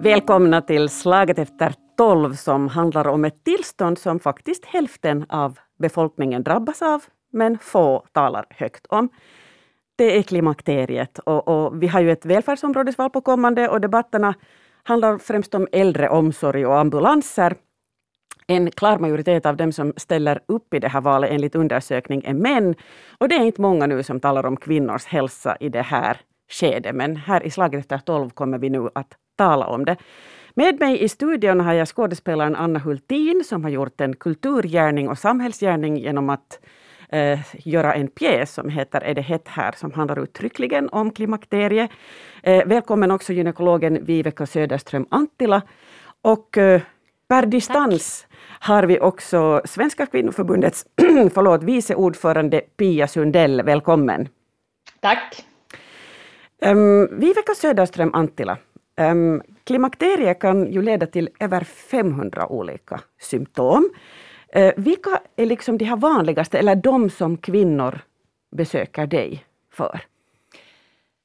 Välkomna 0.00 0.60
till 0.62 0.88
Slaget 0.88 1.38
efter 1.38 1.74
tolv 1.96 2.34
som 2.34 2.68
handlar 2.68 3.08
om 3.08 3.24
ett 3.24 3.44
tillstånd 3.44 3.98
som 3.98 4.20
faktiskt 4.20 4.64
hälften 4.64 5.26
av 5.28 5.58
befolkningen 5.78 6.42
drabbas 6.42 6.82
av, 6.82 7.04
men 7.32 7.58
få 7.58 8.06
talar 8.12 8.44
högt 8.50 8.86
om. 8.86 9.08
Det 9.96 10.18
är 10.18 10.22
klimakteriet 10.22 11.18
och, 11.18 11.48
och 11.48 11.82
vi 11.82 11.86
har 11.86 12.00
ju 12.00 12.12
ett 12.12 12.26
välfärdsområdesval 12.26 13.10
på 13.10 13.20
kommande 13.20 13.68
och 13.68 13.80
debatterna 13.80 14.34
handlar 14.82 15.18
främst 15.18 15.54
om 15.54 15.68
äldreomsorg 15.72 16.66
och 16.66 16.78
ambulanser. 16.78 17.54
En 18.46 18.70
klar 18.70 18.98
majoritet 18.98 19.46
av 19.46 19.56
dem 19.56 19.72
som 19.72 19.92
ställer 19.96 20.40
upp 20.46 20.74
i 20.74 20.78
det 20.78 20.88
här 20.88 21.00
valet 21.00 21.30
enligt 21.30 21.54
undersökning 21.54 22.22
är 22.24 22.34
män. 22.34 22.74
Och 23.18 23.28
det 23.28 23.34
är 23.34 23.44
inte 23.44 23.60
många 23.60 23.86
nu 23.86 24.02
som 24.02 24.20
talar 24.20 24.46
om 24.46 24.56
kvinnors 24.56 25.04
hälsa 25.04 25.56
i 25.60 25.68
det 25.68 25.82
här 25.82 26.20
skedet. 26.50 26.94
Men 26.94 27.16
här 27.16 27.46
i 27.46 27.50
Slaget 27.50 27.80
efter 27.80 27.98
tolv 27.98 28.30
kommer 28.30 28.58
vi 28.58 28.70
nu 28.70 28.88
att 28.94 29.16
tala 29.38 29.66
om 29.66 29.84
det. 29.84 29.96
Med 30.54 30.80
mig 30.80 31.02
i 31.02 31.08
studion 31.08 31.60
har 31.60 31.72
jag 31.72 31.88
skådespelaren 31.88 32.56
Anna 32.56 32.78
Hultin 32.78 33.44
som 33.44 33.64
har 33.64 33.70
gjort 33.70 34.00
en 34.00 34.16
kulturgärning 34.16 35.08
och 35.08 35.18
samhällsgärning 35.18 35.96
genom 35.96 36.30
att 36.30 36.60
eh, 37.08 37.40
göra 37.52 37.94
en 37.94 38.08
pjäs 38.08 38.54
som 38.54 38.68
heter 38.68 39.00
Är 39.00 39.14
det 39.14 39.20
hett 39.20 39.48
här? 39.48 39.72
som 39.76 39.92
handlar 39.92 40.22
uttryckligen 40.22 40.88
om 40.88 41.10
klimakteriet. 41.10 41.90
Eh, 42.42 42.66
välkommen 42.66 43.10
också 43.10 43.32
gynekologen 43.32 44.04
Viveka 44.04 44.46
Söderström 44.46 45.06
Antila. 45.10 45.62
Och 46.22 46.58
eh, 46.58 46.80
per 47.28 47.46
distans 47.46 48.22
Tack. 48.22 48.68
har 48.68 48.82
vi 48.82 49.00
också 49.00 49.60
Svenska 49.64 50.06
kvinnoförbundets 50.06 50.86
förlåt, 51.34 51.62
vice 51.62 51.94
ordförande 51.94 52.60
Pia 52.60 53.08
Sundell. 53.08 53.62
Välkommen! 53.62 54.28
Tack! 55.00 55.44
Um, 56.62 57.20
Viveka 57.20 57.54
Söderström 57.54 58.10
Antila, 58.14 58.56
um, 58.98 59.42
klimakteriet 59.64 60.40
kan 60.40 60.72
ju 60.72 60.82
leda 60.82 61.06
till 61.06 61.28
över 61.40 61.64
500 61.64 62.46
olika 62.46 63.00
symptom. 63.20 63.90
Uh, 64.56 64.70
vilka 64.76 65.20
är 65.36 65.46
liksom 65.46 65.78
de 65.78 65.84
här 65.84 65.96
vanligaste, 65.96 66.58
eller 66.58 66.74
de 66.74 67.10
som 67.10 67.36
kvinnor 67.36 68.00
besöker 68.50 69.06
dig 69.06 69.44
för? 69.72 70.00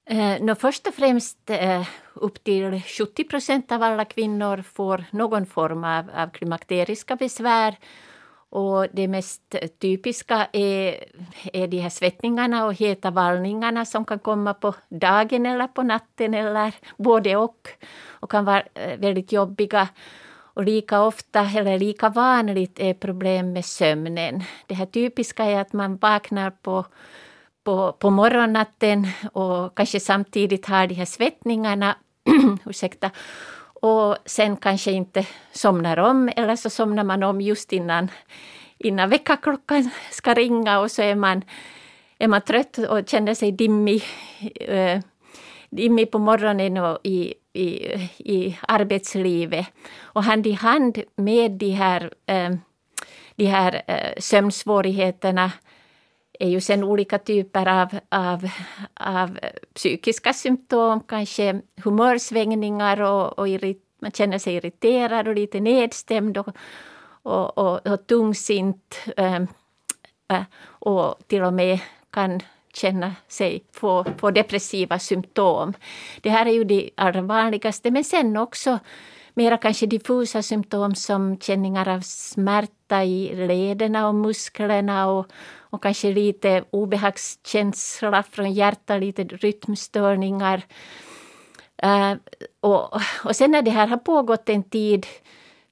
Eh, 0.06 0.42
no, 0.42 0.56
först 0.56 0.88
och 0.88 0.94
främst 0.94 1.50
eh, 1.50 1.88
upp 2.14 2.44
till 2.44 2.82
70 2.82 3.24
procent 3.24 3.72
av 3.72 3.84
alla 3.84 4.06
kvinnor 4.06 4.62
får 4.62 5.06
någon 5.12 5.46
form 5.46 5.84
av, 5.84 6.06
av 6.16 6.30
klimakteriska 6.30 7.16
besvär. 7.16 7.78
Och 8.54 8.88
det 8.94 9.08
mest 9.08 9.56
typiska 9.80 10.48
är, 10.54 11.04
är 11.54 11.68
de 11.68 11.80
här 11.80 11.90
svettningarna 11.90 12.66
och 12.66 12.74
heta 12.74 13.12
vallningarna 13.12 13.86
som 13.86 14.06
kan 14.06 14.20
komma 14.20 14.54
på 14.54 14.76
dagen 14.90 15.46
eller 15.46 15.68
på 15.68 15.84
natten 15.84 16.34
eller 16.34 16.74
både 16.98 17.36
och. 17.36 17.68
Och 18.08 18.32
kan 18.32 18.46
vara 18.46 18.64
eh, 18.74 19.00
väldigt 19.00 19.32
jobbiga. 19.32 19.88
Och 20.56 20.64
lika 20.64 21.02
ofta 21.02 21.40
eller 21.56 21.80
lika 21.80 22.10
vanligt 22.10 22.80
är 22.80 22.94
problem 22.94 23.54
med 23.54 23.66
sömnen. 23.66 24.44
Det 24.68 24.76
här 24.76 24.86
typiska 24.86 25.46
är 25.46 25.62
att 25.62 25.74
man 25.74 25.98
vaknar 25.98 26.52
på 26.52 26.86
på, 27.64 27.92
på 28.00 28.10
morgonnatten 28.10 29.08
och 29.32 29.76
kanske 29.78 30.00
samtidigt 30.00 30.66
har 30.66 30.88
de 30.88 30.96
här 30.96 31.06
svettningarna. 31.06 31.96
ursäkta, 32.66 33.12
och 33.84 34.18
sen 34.26 34.58
kanske 34.58 34.92
inte 34.92 35.26
somnar 35.52 36.00
om 36.00 36.30
eller 36.36 36.56
så 36.56 36.70
somnar 36.70 37.04
man 37.04 37.24
om 37.24 37.42
just 37.42 37.74
innan, 37.74 38.12
innan 38.78 39.10
väckarklockan 39.10 39.90
ska 40.12 40.34
ringa 40.34 40.80
och 40.80 40.92
så 40.92 41.02
är 41.02 41.16
man, 41.16 41.42
är 42.18 42.28
man 42.28 42.42
trött 42.42 42.78
och 42.78 43.10
känner 43.10 43.34
sig 43.34 43.52
dimmig, 43.52 44.04
äh, 44.56 45.00
dimmig 45.70 46.12
på 46.12 46.20
morgonen 46.20 46.78
och 46.78 47.00
i, 47.04 47.34
i, 47.54 47.68
i 48.18 48.58
arbetslivet. 48.68 49.68
Och 50.02 50.24
hand 50.24 50.48
i 50.48 50.52
hand 50.52 51.02
med 51.16 51.52
de 51.52 51.70
här, 51.70 52.14
äh, 52.26 52.52
de 53.36 53.46
här 53.46 53.82
äh, 53.88 54.14
sömnsvårigheterna 54.18 55.52
är 56.44 56.50
ju 56.50 56.62
sen 56.62 56.84
olika 56.84 57.18
typer 57.18 57.68
av, 57.68 58.00
av, 58.10 58.50
av 58.94 59.40
psykiska 59.74 60.34
symptom, 60.34 61.00
kanske 61.00 61.62
humörsvängningar 61.84 63.02
och, 63.02 63.40
och 63.40 63.48
irrit, 63.48 63.84
man 64.02 64.12
känner 64.12 64.38
sig 64.38 64.56
irriterad 64.56 65.28
och 65.28 65.36
lite 65.36 65.60
nedstämd 65.60 66.38
och, 66.38 66.48
och, 67.24 67.58
och, 67.58 67.88
och 67.88 68.08
tungsint 68.08 69.00
äh, 69.18 69.44
och 70.66 71.16
till 71.28 71.44
och 71.44 71.54
med 71.54 71.80
kan 72.10 72.40
känna 72.74 73.16
sig 73.28 73.64
få, 73.72 74.06
få 74.18 74.32
depressiva 74.32 75.00
symptom. 75.00 75.74
Det 76.22 76.30
här 76.30 76.46
är 76.46 76.52
ju 76.52 76.64
de 76.64 76.92
allra 76.98 77.22
vanligaste, 77.22 77.92
men 77.92 78.04
sen 78.04 78.38
också 78.38 78.80
mera 79.34 79.58
kanske 79.58 79.86
diffusa 79.86 80.42
symptom 80.42 80.96
som 80.96 81.38
känningar 81.40 81.88
av 81.88 82.02
smärta 82.02 83.04
i 83.04 83.36
lederna 83.48 84.08
och 84.08 84.16
musklerna 84.16 85.08
och, 85.08 85.28
och 85.58 85.84
kanske 85.84 86.14
lite 86.14 86.64
obehagskänsla 86.70 88.24
från 88.24 88.54
hjärtat, 88.54 89.00
lite 89.00 89.24
rytmstörningar. 89.24 90.66
Uh, 91.86 92.16
och, 92.60 92.94
och 93.24 93.36
sen 93.36 93.52
när 93.52 93.62
det 93.62 93.72
här 93.72 93.88
har 93.88 93.98
pågått 93.98 94.50
en 94.50 94.64
tid 94.64 95.08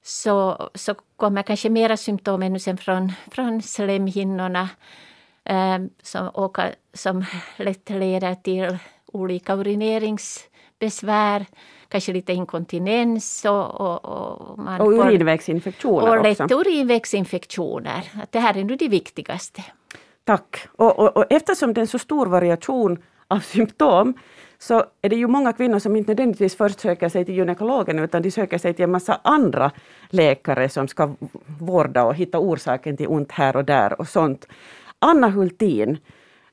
så, 0.02 0.68
så 0.74 0.94
kommer 1.16 1.42
kanske 1.42 1.70
mera 1.70 1.96
symptom 1.96 2.42
ännu 2.42 2.58
sen 2.58 2.76
från, 2.78 3.12
från 3.30 3.62
slemhinnorna 3.62 4.68
uh, 5.50 5.78
som, 6.02 6.28
och, 6.28 6.58
som 6.94 7.24
lätt 7.56 7.90
leder 7.90 8.34
till 8.34 8.78
olika 9.06 9.54
urineringsbesvär 9.54 11.46
kanske 11.92 12.12
lite 12.12 12.32
inkontinens 12.32 13.44
och, 13.44 13.80
och, 13.80 14.04
och, 14.04 14.58
man 14.58 14.80
och 14.80 14.92
urinvägsinfektioner 14.92 16.18
och 16.18 16.22
lätt 16.22 16.40
också. 16.40 16.60
urinvägsinfektioner. 16.60 18.10
Det 18.30 18.38
här 18.38 18.56
är 18.56 18.64
nu 18.64 18.76
det 18.76 18.88
viktigaste. 18.88 19.62
Tack. 20.24 20.68
Och, 20.76 20.98
och, 20.98 21.16
och 21.16 21.24
eftersom 21.30 21.74
det 21.74 21.78
är 21.78 21.82
en 21.82 21.86
så 21.86 21.98
stor 21.98 22.26
variation 22.26 22.98
av 23.28 23.40
symptom 23.40 24.14
så 24.58 24.84
är 25.02 25.08
det 25.08 25.16
ju 25.16 25.26
många 25.26 25.52
kvinnor 25.52 25.78
som 25.78 25.96
inte 25.96 26.10
nödvändigtvis 26.10 26.56
först 26.56 26.80
söker 26.80 27.08
sig 27.08 27.24
till 27.24 27.34
gynekologen 27.34 27.98
utan 27.98 28.22
de 28.22 28.30
söker 28.30 28.58
sig 28.58 28.74
till 28.74 28.84
en 28.84 28.90
massa 28.90 29.20
andra 29.24 29.70
läkare 30.10 30.68
som 30.68 30.88
ska 30.88 31.14
vårda 31.60 32.04
och 32.04 32.14
hitta 32.14 32.38
orsaken 32.38 32.96
till 32.96 33.08
ont 33.08 33.32
här 33.32 33.56
och 33.56 33.64
där 33.64 34.00
och 34.00 34.08
sånt. 34.08 34.46
Anna 34.98 35.28
Hultin, 35.28 35.98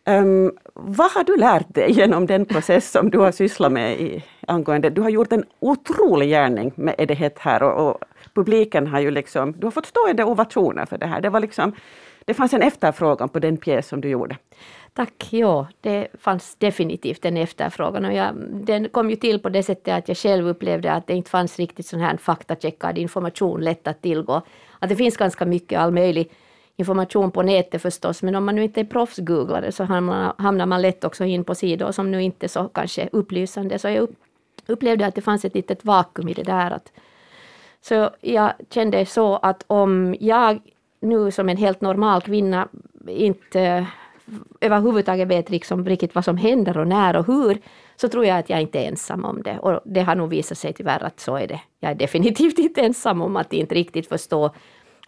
um, 0.06 0.52
vad 0.74 1.12
har 1.12 1.24
du 1.24 1.38
lärt 1.38 1.76
dig 1.76 1.92
genom 1.92 2.26
den 2.26 2.46
process 2.46 2.92
som 2.92 3.10
du 3.10 3.20
har 3.20 3.32
sysslat 3.32 3.72
med 3.72 4.02
i, 4.02 4.24
angående, 4.50 4.90
du 4.90 5.02
har 5.02 5.10
gjort 5.10 5.34
en 5.34 5.44
otrolig 5.60 6.30
gärning 6.30 6.72
med 6.76 6.96
Är 6.98 7.06
det 7.06 7.14
hett 7.14 7.40
här 7.40 7.64
och, 7.64 7.90
och 7.90 8.04
publiken 8.34 8.88
har 8.88 9.00
ju 9.00 9.12
liksom, 9.12 9.52
du 9.58 9.66
har 9.66 9.72
fått 9.72 9.86
stående 9.86 10.24
ovationer 10.24 10.86
för 10.86 10.98
det 10.98 11.06
här. 11.06 11.22
Det 11.22 11.30
var 11.30 11.40
liksom 11.40 11.74
det 12.30 12.34
fanns 12.34 12.54
en 12.54 12.62
efterfrågan 12.62 13.30
på 13.30 13.40
den 13.40 13.58
pjäs 13.58 13.88
som 13.88 14.02
du 14.02 14.10
gjorde. 14.10 14.38
Tack, 14.94 15.28
ja, 15.30 15.68
det 15.82 16.08
fanns 16.20 16.56
definitivt 16.56 17.26
en 17.26 17.38
efterfrågan 17.38 18.06
och 18.06 18.14
jag, 18.14 18.36
den 18.52 18.90
kom 18.90 19.10
ju 19.10 19.16
till 19.16 19.40
på 19.40 19.50
det 19.50 19.64
sättet 19.64 19.94
att 19.94 20.08
jag 20.08 20.18
själv 20.18 20.48
upplevde 20.48 20.92
att 20.92 21.08
det 21.08 21.14
inte 21.14 21.30
fanns 21.30 21.60
riktigt 21.60 21.86
sån 21.86 22.00
här 22.00 22.18
faktacheckad 22.18 22.98
information 22.98 23.62
lätt 23.62 23.88
att 23.88 24.02
tillgå. 24.02 24.42
Att 24.80 24.90
det 24.90 24.96
finns 24.96 25.18
ganska 25.18 25.46
mycket 25.46 25.80
all 25.80 25.92
möjlig 25.92 26.32
information 26.76 27.32
på 27.32 27.42
nätet 27.42 27.82
förstås, 27.82 28.24
men 28.24 28.36
om 28.36 28.46
man 28.46 28.56
nu 28.56 28.64
inte 28.64 28.80
är 28.80 28.86
proffsgooglare 28.86 29.72
så 29.72 29.84
hamnar 30.38 30.66
man 30.66 30.82
lätt 30.82 31.04
också 31.04 31.26
in 31.26 31.44
på 31.44 31.56
sidor 31.56 31.92
som 31.92 32.12
nu 32.12 32.24
inte 32.24 32.46
är 32.46 32.48
så 32.48 32.68
kanske 32.68 33.10
upplysande. 33.12 33.80
Så 33.80 33.90
jag 33.90 34.08
upplevde 34.70 35.06
att 35.06 35.16
det 35.16 35.22
fanns 35.22 35.46
ett 35.46 35.56
litet 35.56 35.86
vakuum 35.86 36.28
i 36.28 36.34
det 36.34 36.44
där. 36.44 36.72
Att, 36.72 36.92
så 37.82 38.10
jag 38.22 38.54
kände 38.70 39.06
så 39.06 39.36
att 39.36 39.64
om 39.68 40.16
jag 40.20 40.62
nu 41.02 41.32
som 41.32 41.50
en 41.50 41.58
helt 41.58 41.82
normal 41.82 42.22
kvinna 42.22 42.68
inte 43.08 43.88
överhuvudtaget 44.62 45.28
vet 45.28 45.50
liksom 45.50 45.86
riktigt 45.86 46.16
vad 46.16 46.26
som 46.26 46.38
händer 46.38 46.78
och 46.78 46.88
när 46.88 47.16
och 47.16 47.28
hur, 47.28 47.62
så 47.96 48.10
tror 48.10 48.26
jag 48.26 48.38
att 48.38 48.50
jag 48.50 48.62
inte 48.62 48.80
är 48.80 48.88
ensam 48.88 49.26
om 49.26 49.44
det. 49.44 49.60
Och 49.60 49.82
det 49.86 50.02
har 50.02 50.16
nog 50.16 50.30
visat 50.30 50.58
sig 50.58 50.74
tyvärr 50.74 51.04
att 51.04 51.20
så 51.20 51.36
är 51.36 51.48
det. 51.48 51.62
Jag 51.80 51.92
är 51.92 51.96
definitivt 51.96 52.60
inte 52.60 52.82
ensam 52.82 53.22
om 53.22 53.36
att 53.36 53.54
inte 53.54 53.76
riktigt 53.76 54.10
förstå 54.10 54.52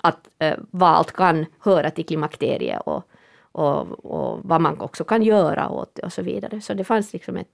att 0.02 0.30
eh, 0.40 0.58
vad 0.72 0.90
allt 0.90 1.12
kan 1.12 1.46
höra 1.60 1.92
till 1.92 2.06
klimakteriet 2.06 2.82
och, 2.86 3.04
och, 3.52 4.06
och, 4.06 4.40
vad 4.44 4.62
man 4.62 4.80
också 4.80 5.04
kan 5.04 5.24
göra 5.24 5.70
åt 5.70 5.96
det 5.96 6.02
och 6.02 6.14
så 6.14 6.22
vidare. 6.22 6.62
Så 6.62 6.74
det 6.74 6.84
fanns 6.84 7.14
liksom 7.14 7.38
ett, 7.38 7.48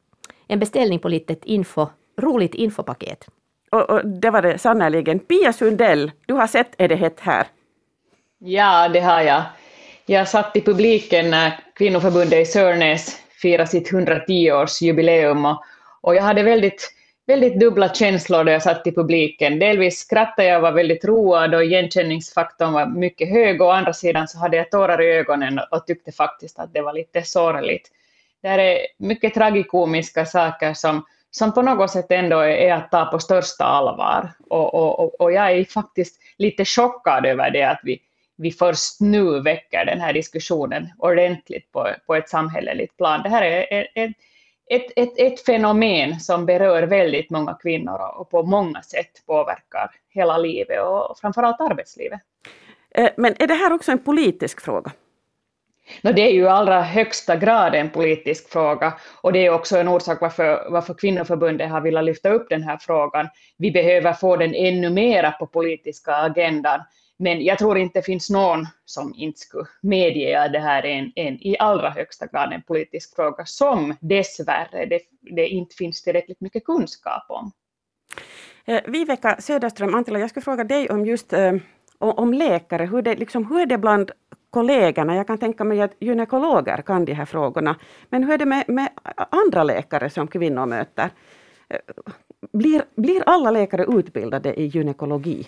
en 0.48 0.60
beställning 0.60 1.00
på 1.00 1.10
lite 1.10 1.36
info, 1.44 1.88
roligt 2.22 2.56
infopaket. 2.56 3.28
Och, 3.72 3.90
och 3.90 4.08
det 4.08 4.30
var 4.30 4.42
det 4.42 4.58
sannerligen. 4.58 5.20
Pia 5.20 5.54
Sundell, 5.54 6.12
du 6.26 6.34
har 6.34 6.48
sett 6.48 6.76
Är 6.78 6.88
det 6.88 6.96
hett 6.96 7.20
här? 7.20 7.48
Ja, 8.40 8.90
det 8.90 9.00
har 9.00 9.22
jag. 9.22 9.44
Jag 10.06 10.28
satt 10.28 10.56
i 10.56 10.62
publiken 10.62 11.30
när 11.30 11.60
kvinnoförbundet 11.76 12.40
i 12.40 12.46
Sörnäs 12.46 13.22
firade 13.42 13.70
sitt 13.70 13.92
110-årsjubileum 13.92 15.52
och, 15.52 15.64
och 16.02 16.16
jag 16.16 16.24
hade 16.24 16.44
väldigt, 16.44 16.94
väldigt 17.26 17.60
dubbla 17.60 17.94
känslor 17.94 18.44
då 18.44 18.52
jag 18.52 18.64
satt 18.64 18.88
i 18.88 18.92
publiken. 18.92 19.60
Delvis 19.60 20.00
skrattade 20.00 20.48
jag 20.48 20.56
och 20.56 20.62
var 20.62 20.72
väldigt 20.72 21.06
road 21.06 21.56
och 21.56 21.64
igenkänningsfaktorn 21.64 22.74
var 22.74 22.86
mycket 22.86 23.30
hög 23.30 23.62
och 23.62 23.68
å 23.68 23.72
andra 23.72 23.94
sidan 23.94 24.28
så 24.28 24.38
hade 24.38 24.58
jag 24.58 24.72
tårar 24.72 25.02
i 25.02 25.12
ögonen 25.12 25.60
och 25.72 25.88
tyckte 25.88 26.12
faktiskt 26.12 26.60
att 26.60 26.74
det 26.74 26.82
var 26.82 26.94
lite 26.94 27.24
sorgligt. 27.24 27.92
Det 28.42 28.48
här 28.48 28.60
är 28.60 28.78
mycket 28.98 29.34
tragikomiska 29.34 30.26
saker 30.26 30.74
som, 30.74 31.06
som 31.32 31.54
på 31.54 31.62
något 31.62 31.92
sätt 31.92 32.12
ändå 32.12 32.40
är 32.40 32.74
att 32.74 32.92
ta 32.92 33.06
på 33.06 33.20
största 33.20 33.64
allvar. 33.64 34.32
Och, 34.50 34.74
och, 34.74 35.22
och 35.22 35.32
jag 35.32 35.52
är 35.52 35.66
faktiskt 35.66 36.22
lite 36.38 36.66
chockad 36.66 37.26
över 37.26 37.52
det 37.52 37.64
att 37.64 37.80
vi, 37.84 38.02
vi 38.38 38.52
först 38.52 39.02
nu 39.02 39.42
väcker 39.42 39.86
den 39.86 40.02
här 40.02 40.14
diskussionen 40.14 40.90
ordentligt 41.00 41.72
på, 41.72 41.90
på 42.08 42.16
ett 42.16 42.30
samhälleligt 42.30 42.98
plan. 42.98 43.24
Det 43.24 43.30
här 43.30 43.42
är 43.42 43.88
ett, 43.96 44.12
ett, 44.70 44.92
ett, 44.96 45.14
ett 45.18 45.46
fenomen 45.46 46.20
som 46.20 46.46
berör 46.46 46.84
väldigt 46.84 47.30
många 47.30 47.54
kvinnor 47.54 48.00
och 48.16 48.30
på 48.30 48.44
många 48.44 48.82
sätt 48.82 49.26
påverkar 49.26 49.92
hela 50.10 50.38
livet 50.38 50.84
och 50.84 51.20
framförallt 51.20 51.62
arbetslivet. 51.62 52.20
Eh, 52.96 53.10
men 53.18 53.36
är 53.40 53.48
det 53.48 53.54
här 53.54 53.74
också 53.74 53.92
en 53.92 54.00
politisk 54.00 54.62
fråga? 54.62 54.92
No, 56.02 56.12
det 56.12 56.22
är 56.22 56.32
ju 56.32 56.42
i 56.42 56.48
allra 56.48 56.82
högsta 56.82 57.36
grad 57.36 57.76
en 57.76 57.90
politisk 57.90 58.50
fråga 58.50 58.94
och 59.22 59.34
det 59.34 59.46
är 59.46 59.50
också 59.50 59.78
en 59.78 59.88
orsak 59.88 60.22
varför, 60.22 60.68
varför 60.70 60.94
kvinnoförbundet 60.94 61.70
har 61.70 61.82
velat 61.82 62.04
lyfta 62.04 62.30
upp 62.30 62.50
den 62.50 62.64
här 62.64 62.78
frågan. 62.78 63.28
Vi 63.58 63.72
behöver 63.72 64.14
få 64.14 64.38
den 64.38 64.56
ännu 64.56 64.90
mera 64.90 65.32
på 65.32 65.48
politiska 65.48 66.16
agendan, 66.16 66.80
men 67.20 67.44
jag 67.44 67.58
tror 67.58 67.78
inte 67.78 68.00
det 68.00 68.04
finns 68.04 68.30
någon 68.30 68.68
som 68.86 69.14
inte 69.16 69.40
skulle 69.40 69.68
medge 69.82 70.42
att 70.42 70.54
det 70.54 70.60
här 70.60 70.86
är 70.86 70.98
en, 70.98 71.12
en 71.16 71.34
i 71.34 71.56
allra 71.60 71.90
högsta 71.90 72.26
grad 72.26 72.54
en 72.54 72.62
politisk 72.62 73.16
fråga 73.16 73.46
som 73.46 73.96
dessvärre 74.02 74.86
det, 74.86 75.00
det 75.36 75.48
inte 75.48 75.76
finns 75.76 76.04
tillräckligt 76.04 76.42
mycket 76.42 76.66
kunskap 76.66 77.26
om. 77.30 77.52
Eh, 78.66 78.82
Viveka 78.88 79.36
Söderström, 79.40 79.96
Antila, 79.96 80.20
jag 80.20 80.30
skulle 80.30 80.44
fråga 80.44 80.64
dig 80.64 80.90
om 80.90 81.06
just 81.06 81.34
eh, 81.34 81.54
om 82.00 82.34
läkare, 82.34 82.86
hur, 82.86 83.02
det, 83.02 83.16
liksom, 83.16 83.46
hur 83.46 83.60
är 83.60 83.66
det 83.66 83.78
bland 83.78 84.12
kollegorna? 84.50 85.16
Jag 85.16 85.28
kan 85.28 85.38
tänka 85.38 85.64
mig 85.64 85.82
att 85.82 85.94
gynekologer 86.00 86.82
kan 86.82 87.06
de 87.06 87.14
här 87.14 87.26
frågorna. 87.26 87.76
Men 88.10 88.24
hur 88.24 88.34
är 88.34 88.38
det 88.38 88.46
med, 88.46 88.70
med 88.70 88.90
andra 89.30 89.64
läkare 89.64 90.10
som 90.10 90.28
kvinnor 90.28 90.66
möter? 90.66 91.10
Blir, 92.54 92.84
blir 92.96 93.24
alla 93.26 93.52
läkare 93.52 93.86
utbildade 93.86 94.60
i 94.60 94.66
gynekologi? 94.66 95.48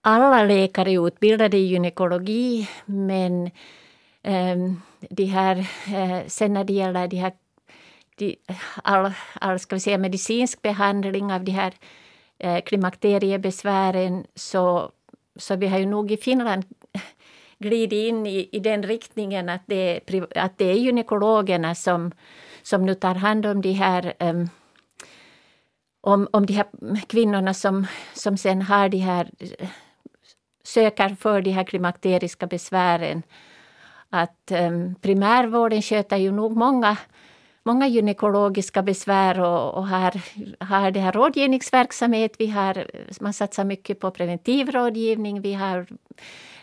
Alla 0.00 0.44
läkare 0.44 0.90
är 0.90 1.06
utbildade 1.06 1.56
i 1.56 1.66
gynekologi, 1.66 2.68
men 2.86 3.50
um, 4.22 4.82
de 5.10 5.24
här, 5.24 5.56
uh, 5.88 6.26
sen 6.26 6.52
när 6.52 6.64
det 6.64 6.72
gäller 6.72 7.08
de 7.08 7.16
här, 7.16 7.32
de, 8.16 8.36
all, 8.82 9.12
all 9.40 9.58
ska 9.58 9.76
vi 9.76 9.80
säga, 9.80 9.98
medicinsk 9.98 10.62
behandling 10.62 11.32
av 11.32 11.44
de 11.44 11.52
här 11.52 11.74
eh, 12.38 12.60
klimakteriebesvären 12.60 14.26
så, 14.34 14.90
så 15.36 15.56
vi 15.56 15.66
har 15.66 15.78
ju 15.78 15.86
nog 15.86 16.10
i 16.10 16.16
Finland 16.16 16.64
glidit 17.58 18.08
in 18.08 18.26
i, 18.26 18.48
i 18.52 18.58
den 18.60 18.82
riktningen 18.82 19.48
att 19.48 19.62
det, 19.66 20.00
är, 20.10 20.38
att 20.38 20.58
det 20.58 20.64
är 20.64 20.74
gynekologerna 20.74 21.74
som, 21.74 22.12
som 22.62 22.86
nu 22.86 22.94
tar 22.94 23.14
hand 23.14 23.46
om 23.46 23.62
de 23.62 23.72
här 23.72 24.14
um, 24.18 24.48
om, 26.00 26.28
om 26.32 26.46
de 26.46 26.52
här 26.52 26.66
kvinnorna 27.06 27.54
som, 27.54 27.86
som 28.14 28.36
sen 28.36 28.62
har 28.62 28.88
de 28.88 28.98
här 28.98 29.30
söker 30.64 31.08
för 31.08 31.40
de 31.40 31.50
här 31.50 31.64
klimakteriska 31.64 32.46
besvären. 32.46 33.22
Att 34.10 34.52
um, 34.52 34.94
primärvården 34.94 35.82
sköter 35.82 36.16
ju 36.16 36.32
nog 36.32 36.56
många, 36.56 36.96
många 37.66 37.86
gynekologiska 37.88 38.82
besvär 38.82 39.40
och, 39.40 39.74
och 39.74 39.88
har, 39.88 40.20
har 40.64 40.90
det 40.90 41.00
här 41.00 41.12
rådgivningsverksamhet. 41.12 42.36
Vi 42.38 42.46
har, 42.46 42.86
man 43.20 43.32
satsar 43.32 43.64
mycket 43.64 44.00
på 44.00 44.10
preventiv 44.10 44.70
rådgivning. 44.70 45.40
Vi 45.40 45.54
har 45.54 45.86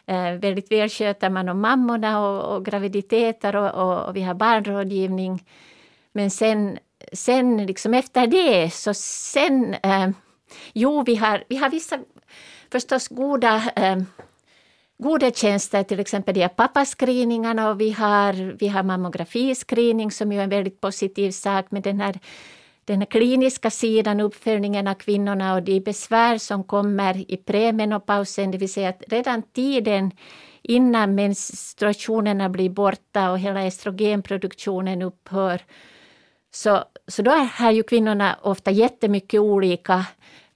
eh, 0.05 0.31
väldigt 0.31 0.71
väl 0.71 0.89
sköter 0.89 1.29
man 1.29 1.49
om 1.49 1.61
mammorna 1.61 2.19
och, 2.21 2.55
och 2.55 2.65
graviditeter 2.65 3.55
och, 3.55 3.71
och, 3.71 4.07
och, 4.07 4.15
vi 4.15 4.21
har 4.21 4.33
barnrådgivning. 4.33 5.43
Men 6.11 6.31
sen, 6.31 6.77
sen 7.13 7.65
liksom 7.65 7.93
efter 7.93 8.27
det 8.27 8.73
så 8.73 8.93
sen... 8.93 9.73
Eh, 9.73 10.09
jo, 10.73 11.03
vi 11.05 11.15
har, 11.15 11.43
vi 11.49 11.55
har 11.57 11.69
vissa 11.69 11.99
förstås 12.71 13.07
goda 13.07 13.61
eh, 13.75 13.97
goda 15.03 15.31
tjänster, 15.31 15.83
till 15.83 15.99
exempel 15.99 16.33
de 16.33 16.41
här 16.41 16.47
pappascreeningarna 16.47 17.69
och 17.69 17.81
vi 17.81 17.91
har, 17.91 18.57
vi 18.59 18.67
har 18.67 18.83
mammografiscreening 18.83 20.11
som 20.11 20.31
ju 20.31 20.39
är 20.39 20.43
en 20.43 20.49
väldigt 20.49 20.81
positiv 20.81 21.31
sak 21.31 21.65
Men 21.69 21.81
den 21.81 21.99
här 21.99 22.19
den 22.85 22.99
här 22.99 23.05
kliniska 23.05 23.69
sidan, 23.69 24.19
uppföljningen 24.19 24.87
av 24.87 24.93
kvinnorna 24.93 25.55
och 25.55 25.63
de 25.63 25.79
besvär 25.79 26.37
som 26.37 26.63
kommer 26.63 27.31
i 27.31 27.37
premenopausen, 27.37 28.51
det 28.51 28.57
vill 28.57 28.73
säga 28.73 28.89
att 28.89 29.03
redan 29.07 29.41
tiden 29.41 30.11
innan 30.61 31.15
menstruationerna 31.15 32.49
blir 32.49 32.69
borta 32.69 33.31
och 33.31 33.39
hela 33.39 33.63
estrogenproduktionen 33.63 35.01
upphör, 35.01 35.61
så, 36.51 36.83
så 37.07 37.21
då 37.21 37.31
har 37.31 37.71
ju 37.71 37.83
kvinnorna 37.83 38.39
ofta 38.41 38.71
jättemycket 38.71 39.39
olika 39.39 40.05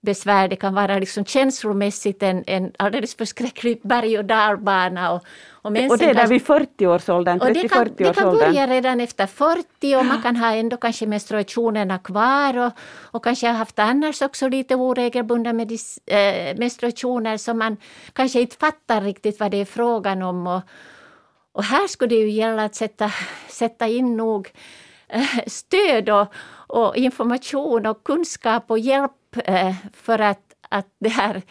besvär. 0.07 0.47
Det 0.47 0.55
kan 0.55 0.73
vara 0.73 0.99
liksom 0.99 1.25
känslomässigt 1.25 2.23
en, 2.23 2.43
en 2.47 2.71
alldeles 2.77 3.15
förskräcklig 3.15 3.79
berg 3.83 4.17
och 4.19 4.25
dalbana. 4.25 5.11
Och, 5.11 5.21
och, 5.51 5.71
och 5.89 5.97
det 5.97 6.05
är 6.05 6.13
där 6.13 6.27
vid 6.27 6.41
40-årsåldern, 6.41 7.39
30-40-årsåldern? 7.39 7.53
Det 7.53 7.69
kan, 7.69 7.93
det 7.97 8.13
kan 8.13 8.31
börja 8.31 8.67
redan 8.67 9.01
efter 9.01 9.27
40 9.27 9.95
och 9.95 10.05
man 10.05 10.21
kan 10.21 10.35
ha 10.35 10.53
ändå 10.55 10.77
kanske 10.77 11.05
menstruationerna 11.07 11.97
kvar 11.99 12.57
och, 12.57 12.71
och 13.13 13.23
kanske 13.23 13.47
ha 13.47 13.53
haft 13.53 13.79
annars 13.79 14.21
också 14.21 14.47
lite 14.47 14.75
oregelbundna 14.75 15.53
medis, 15.53 15.99
äh, 16.05 16.57
menstruationer 16.57 17.37
som 17.37 17.57
man 17.57 17.77
kanske 18.13 18.41
inte 18.41 18.55
fattar 18.55 19.01
riktigt 19.01 19.39
vad 19.39 19.51
det 19.51 19.61
är 19.61 19.65
frågan 19.65 20.21
om. 20.21 20.47
Och, 20.47 20.61
och 21.51 21.63
här 21.63 21.87
skulle 21.87 22.15
det 22.15 22.21
ju 22.21 22.29
gälla 22.29 22.63
att 22.63 22.75
sätta, 22.75 23.11
sätta 23.49 23.87
in 23.87 24.17
nog 24.17 24.51
äh, 25.07 25.21
stöd 25.47 26.09
och, 26.09 26.27
och 26.67 26.95
information 26.95 27.85
och 27.85 28.03
kunskap 28.03 28.71
och 28.71 28.79
hjälp 28.79 29.11
Eh, 29.35 29.75
för 29.93 30.19
att, 30.19 30.55
att 30.69 30.87
det 30.99 31.09
här 31.09 31.41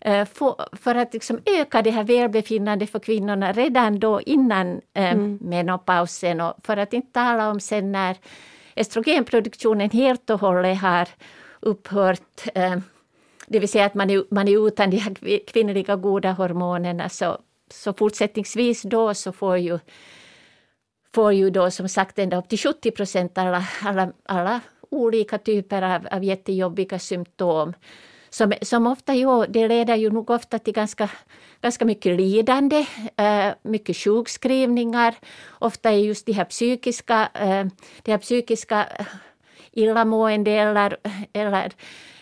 eh, 0.00 0.28
för 0.72 0.94
att 0.94 1.14
liksom 1.14 1.40
öka 1.46 1.82
det 1.82 1.90
här 1.90 2.04
välbefinnandet 2.04 2.90
för 2.90 2.98
kvinnorna 2.98 3.52
redan 3.52 3.98
då 3.98 4.20
innan 4.20 4.80
eh, 4.94 5.12
mm. 5.12 5.38
menopausen 5.40 6.40
och 6.40 6.54
för 6.62 6.76
att 6.76 6.92
inte 6.92 7.12
tala 7.12 7.50
om 7.50 7.60
sen 7.60 7.92
när 7.92 8.16
estrogenproduktionen 8.74 9.90
helt 9.90 10.30
och 10.30 10.40
hållet 10.40 10.78
har 10.78 11.08
upphört. 11.60 12.44
Det 13.46 13.58
vill 13.58 13.68
säga 13.68 13.84
att 13.84 13.94
man 13.94 14.10
är, 14.10 14.24
man 14.30 14.48
är 14.48 14.66
utan 14.66 14.90
de 14.90 14.96
här 14.96 15.46
kvinnliga 15.46 15.96
goda 15.96 16.32
hormonerna 16.32 17.08
så, 17.08 17.38
så 17.70 17.92
fortsättningsvis 17.92 18.82
då 18.82 19.14
så 19.14 19.32
får 19.32 19.58
ju 19.58 19.78
får 21.14 21.32
ju 21.32 21.50
då 21.50 21.70
som 21.70 21.88
sagt 21.88 22.18
ända 22.18 22.36
upp 22.36 22.48
till 22.48 22.58
70 22.58 22.90
procent 22.90 23.38
alla, 23.38 23.64
alla, 23.82 24.12
alla 24.24 24.60
olika 24.94 25.38
typer 25.38 25.82
av, 25.82 26.06
av 26.10 26.24
jättejobbiga 26.24 26.98
symptom. 26.98 27.74
Som, 28.30 28.52
som 28.62 28.86
ofta 28.86 29.14
jo, 29.14 29.44
det 29.48 29.68
leder 29.68 29.96
ju 29.96 30.10
nog 30.10 30.30
ofta 30.30 30.58
till 30.58 30.74
ganska, 30.74 31.10
ganska 31.60 31.84
mycket 31.84 32.16
lidande, 32.16 32.86
äh, 33.16 33.54
mycket 33.62 33.96
sjukskrivningar. 33.96 35.14
Ofta 35.58 35.90
är 35.90 35.98
just 35.98 36.26
de 36.26 36.32
här 36.32 36.44
psykiska, 36.44 37.28
äh, 37.34 37.66
de 38.02 38.10
här 38.12 38.18
psykiska 38.18 38.86
eh, 38.98 39.06
illamående 39.72 40.50
eller, 40.50 40.96
eller 41.32 41.72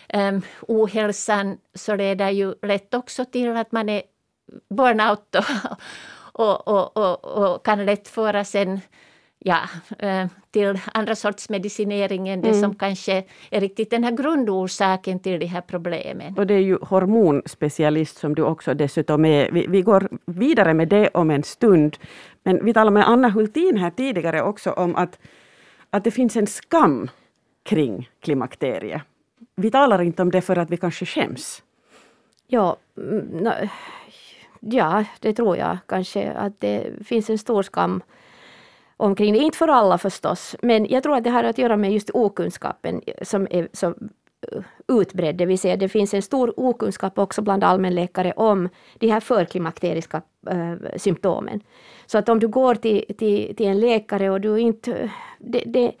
ähm, 0.09 0.41
ohälsan 0.67 1.57
så 1.73 1.95
leder 1.95 2.29
ju 2.29 2.53
lätt 2.61 2.93
också 2.93 3.25
till 3.25 3.57
att 3.57 3.71
man 3.71 3.89
är 3.89 4.01
burnout 4.69 5.35
och, 6.33 6.67
och, 6.67 6.97
och, 6.97 7.25
och, 7.25 7.65
kan 7.65 7.85
lätt 7.85 8.07
föra 8.07 8.43
sen 8.45 8.81
ja, 9.43 9.59
eh, 9.99 10.27
till 10.51 10.79
andra 10.93 11.15
sorts 11.15 11.49
medicinering 11.49 12.29
än 12.29 12.41
det 12.41 12.49
mm. 12.49 12.61
som 12.61 12.75
kanske 12.75 13.23
är 13.51 13.61
riktigt 13.61 13.89
den 13.89 14.03
här 14.03 14.11
grundorsaken 14.11 15.19
till 15.19 15.39
de 15.39 15.45
här 15.45 15.61
problemen. 15.61 16.37
Och 16.37 16.47
det 16.47 16.53
är 16.53 16.59
ju 16.59 16.77
hormonspecialist 16.81 18.17
som 18.17 18.35
du 18.35 18.41
också 18.41 18.73
dessutom 18.73 19.25
är. 19.25 19.51
Vi, 19.51 19.67
vi 19.67 19.81
går 19.81 20.09
vidare 20.25 20.73
med 20.73 20.87
det 20.87 21.09
om 21.13 21.31
en 21.31 21.43
stund. 21.43 21.97
Men 22.43 22.65
vi 22.65 22.73
talade 22.73 22.93
med 22.93 23.09
Anna 23.09 23.29
Hultin 23.29 23.77
här 23.77 23.89
tidigare 23.89 24.41
också 24.41 24.71
om 24.71 24.95
att, 24.95 25.19
att 25.89 26.03
det 26.03 26.11
finns 26.11 26.35
en 26.35 26.47
skam 26.47 27.09
kring 27.63 28.09
klimakteriet. 28.19 29.01
Vi 29.55 29.71
talar 29.71 30.01
inte 30.01 30.21
om 30.21 30.31
det 30.31 30.41
för 30.41 30.57
att 30.57 30.69
vi 30.69 30.77
kanske 30.77 31.05
skäms. 31.05 31.63
Ja, 32.47 32.77
mm, 32.97 33.47
ja 34.59 35.05
det 35.19 35.33
tror 35.33 35.57
jag 35.57 35.77
kanske 35.87 36.31
att 36.31 36.59
det 36.59 37.05
finns 37.05 37.29
en 37.29 37.37
stor 37.37 37.63
skam 37.63 38.01
omkring 38.97 39.33
det. 39.33 39.39
Inte 39.39 39.57
för 39.57 39.67
alla 39.67 39.97
förstås, 39.97 40.55
men 40.61 40.85
jag 40.89 41.03
tror 41.03 41.15
att 41.15 41.23
det 41.23 41.29
har 41.29 41.43
att 41.43 41.57
göra 41.57 41.77
med 41.77 41.93
just 41.93 42.09
okunskapen 42.13 43.01
som 43.21 43.47
är 43.49 43.67
så 43.73 43.87
eh, 43.87 44.63
utbredd. 44.87 45.35
Det 45.35 45.45
vill 45.45 45.59
säga 45.59 45.77
det 45.77 45.89
finns 45.89 46.13
en 46.13 46.21
stor 46.21 46.59
okunskap 46.59 47.17
också 47.17 47.41
bland 47.41 47.63
allmänläkare 47.63 48.31
om 48.31 48.69
de 48.99 49.07
här 49.07 49.19
förklimakteriska 49.19 50.21
äh, 50.49 50.97
symptomen. 50.97 51.61
Så 52.05 52.17
att 52.17 52.29
om 52.29 52.39
du 52.39 52.47
går 52.47 52.75
till, 52.75 53.05
till, 53.17 53.55
till 53.55 53.67
en 53.67 53.79
läkare 53.79 54.29
och 54.29 54.41
du 54.41 54.59
inte... 54.59 55.11
Det, 55.39 55.63
det, 55.65 55.91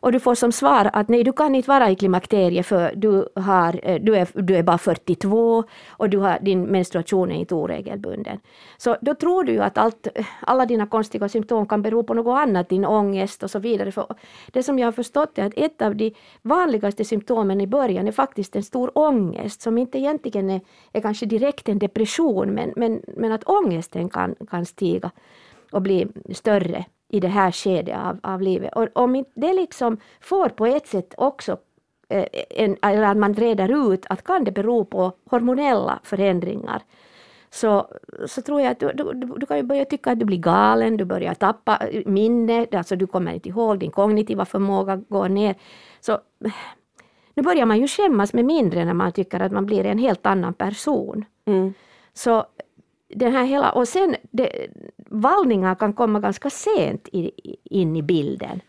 och 0.00 0.12
du 0.12 0.20
får 0.20 0.34
som 0.34 0.52
svar 0.52 0.90
att 0.92 1.08
nej, 1.08 1.24
du 1.24 1.32
kan 1.32 1.54
inte 1.54 1.68
vara 1.68 1.90
i 1.90 1.94
klimakteriet 1.94 2.66
för 2.66 2.92
du, 2.96 3.28
har, 3.34 3.80
eh, 3.82 4.02
du, 4.02 4.16
är, 4.16 4.42
du 4.42 4.56
är 4.56 4.62
bara 4.62 4.78
42 4.78 5.64
och 5.88 6.10
du 6.10 6.18
har, 6.18 6.38
din 6.40 6.62
menstruation 6.62 7.30
är 7.30 7.34
inte 7.34 7.54
oregelbunden. 7.54 8.40
Så 8.78 8.96
då 9.00 9.14
tror 9.14 9.44
du 9.44 9.52
ju 9.52 9.60
att 9.60 9.78
allt, 9.78 10.08
alla 10.40 10.66
dina 10.66 10.86
konstiga 10.86 11.28
symptom 11.28 11.66
kan 11.66 11.82
bero 11.82 12.02
på 12.02 12.14
något 12.14 12.38
annat, 12.38 12.68
din 12.68 12.84
ångest 12.84 13.42
och 13.42 13.50
så 13.50 13.58
vidare. 13.58 13.92
För 13.92 14.06
det 14.52 14.62
som 14.62 14.78
jag 14.78 14.86
har 14.86 14.92
förstått 14.92 15.38
är 15.38 15.46
att 15.46 15.52
ett 15.56 15.82
av 15.82 15.96
de 15.96 16.14
vanligaste 16.42 17.04
symptomen 17.04 17.60
i 17.60 17.66
början 17.66 18.08
är 18.08 18.12
faktiskt 18.12 18.56
en 18.56 18.62
stor 18.62 18.98
ångest 18.98 19.62
som 19.62 19.78
inte 19.78 19.98
egentligen 19.98 20.50
är, 20.50 20.60
är 20.92 21.00
kanske 21.00 21.26
direkt 21.26 21.68
en 21.68 21.78
depression 21.78 22.54
men, 22.54 22.72
men, 22.76 23.02
men 23.16 23.32
att 23.32 23.44
ångesten 23.44 24.08
kan, 24.08 24.34
kan 24.50 24.66
stiga 24.66 25.10
och 25.72 25.82
bli 25.82 26.06
större 26.34 26.84
i 27.10 27.20
det 27.20 27.28
här 27.28 27.52
skedet 27.52 27.96
av, 27.96 28.18
av 28.22 28.42
livet. 28.42 28.72
Och 28.76 28.88
om 28.92 29.24
det 29.34 29.52
liksom 29.52 29.96
får 30.20 30.48
på 30.48 30.66
ett 30.66 30.86
sätt 30.86 31.14
också 31.16 31.56
eh, 32.08 32.26
en, 32.50 32.76
eller 32.82 33.02
att 33.02 33.16
man 33.16 33.34
reder 33.34 33.92
ut 33.92 34.06
att 34.08 34.24
kan 34.24 34.44
det 34.44 34.52
bero 34.52 34.84
på 34.84 35.12
hormonella 35.30 36.00
förändringar 36.02 36.82
så, 37.50 37.86
så 38.26 38.42
tror 38.42 38.60
jag 38.60 38.70
att 38.70 38.80
du, 38.80 38.92
du, 38.92 39.12
du 39.36 39.46
kan 39.46 39.56
ju 39.56 39.62
börja 39.62 39.84
tycka 39.84 40.12
att 40.12 40.18
du 40.18 40.24
blir 40.24 40.38
galen, 40.38 40.96
du 40.96 41.04
börjar 41.04 41.34
tappa 41.34 41.78
minne, 42.06 42.66
alltså 42.72 42.96
du 42.96 43.06
kommer 43.06 43.32
inte 43.32 43.48
ihåg, 43.48 43.78
din 43.78 43.90
kognitiva 43.90 44.44
förmåga 44.44 44.96
går 44.96 45.28
ner. 45.28 45.54
Så 46.00 46.18
nu 47.34 47.42
börjar 47.42 47.66
man 47.66 47.80
ju 47.80 47.88
skämmas 47.88 48.32
med 48.32 48.44
mindre 48.44 48.84
när 48.84 48.94
man 48.94 49.12
tycker 49.12 49.40
att 49.40 49.52
man 49.52 49.66
blir 49.66 49.86
en 49.86 49.98
helt 49.98 50.26
annan 50.26 50.54
person. 50.54 51.24
Mm. 51.44 51.74
Så 52.12 52.44
den 53.08 53.32
här 53.32 53.44
hela, 53.44 53.72
och 53.72 53.88
sen, 53.88 54.16
det, 54.30 54.66
vallningar 55.10 55.74
kan 55.74 55.92
komma 55.92 56.20
ganska 56.20 56.50
sent 56.50 57.08
i, 57.12 57.30
in 57.64 57.96
i 57.96 58.02
bilden. 58.02 58.60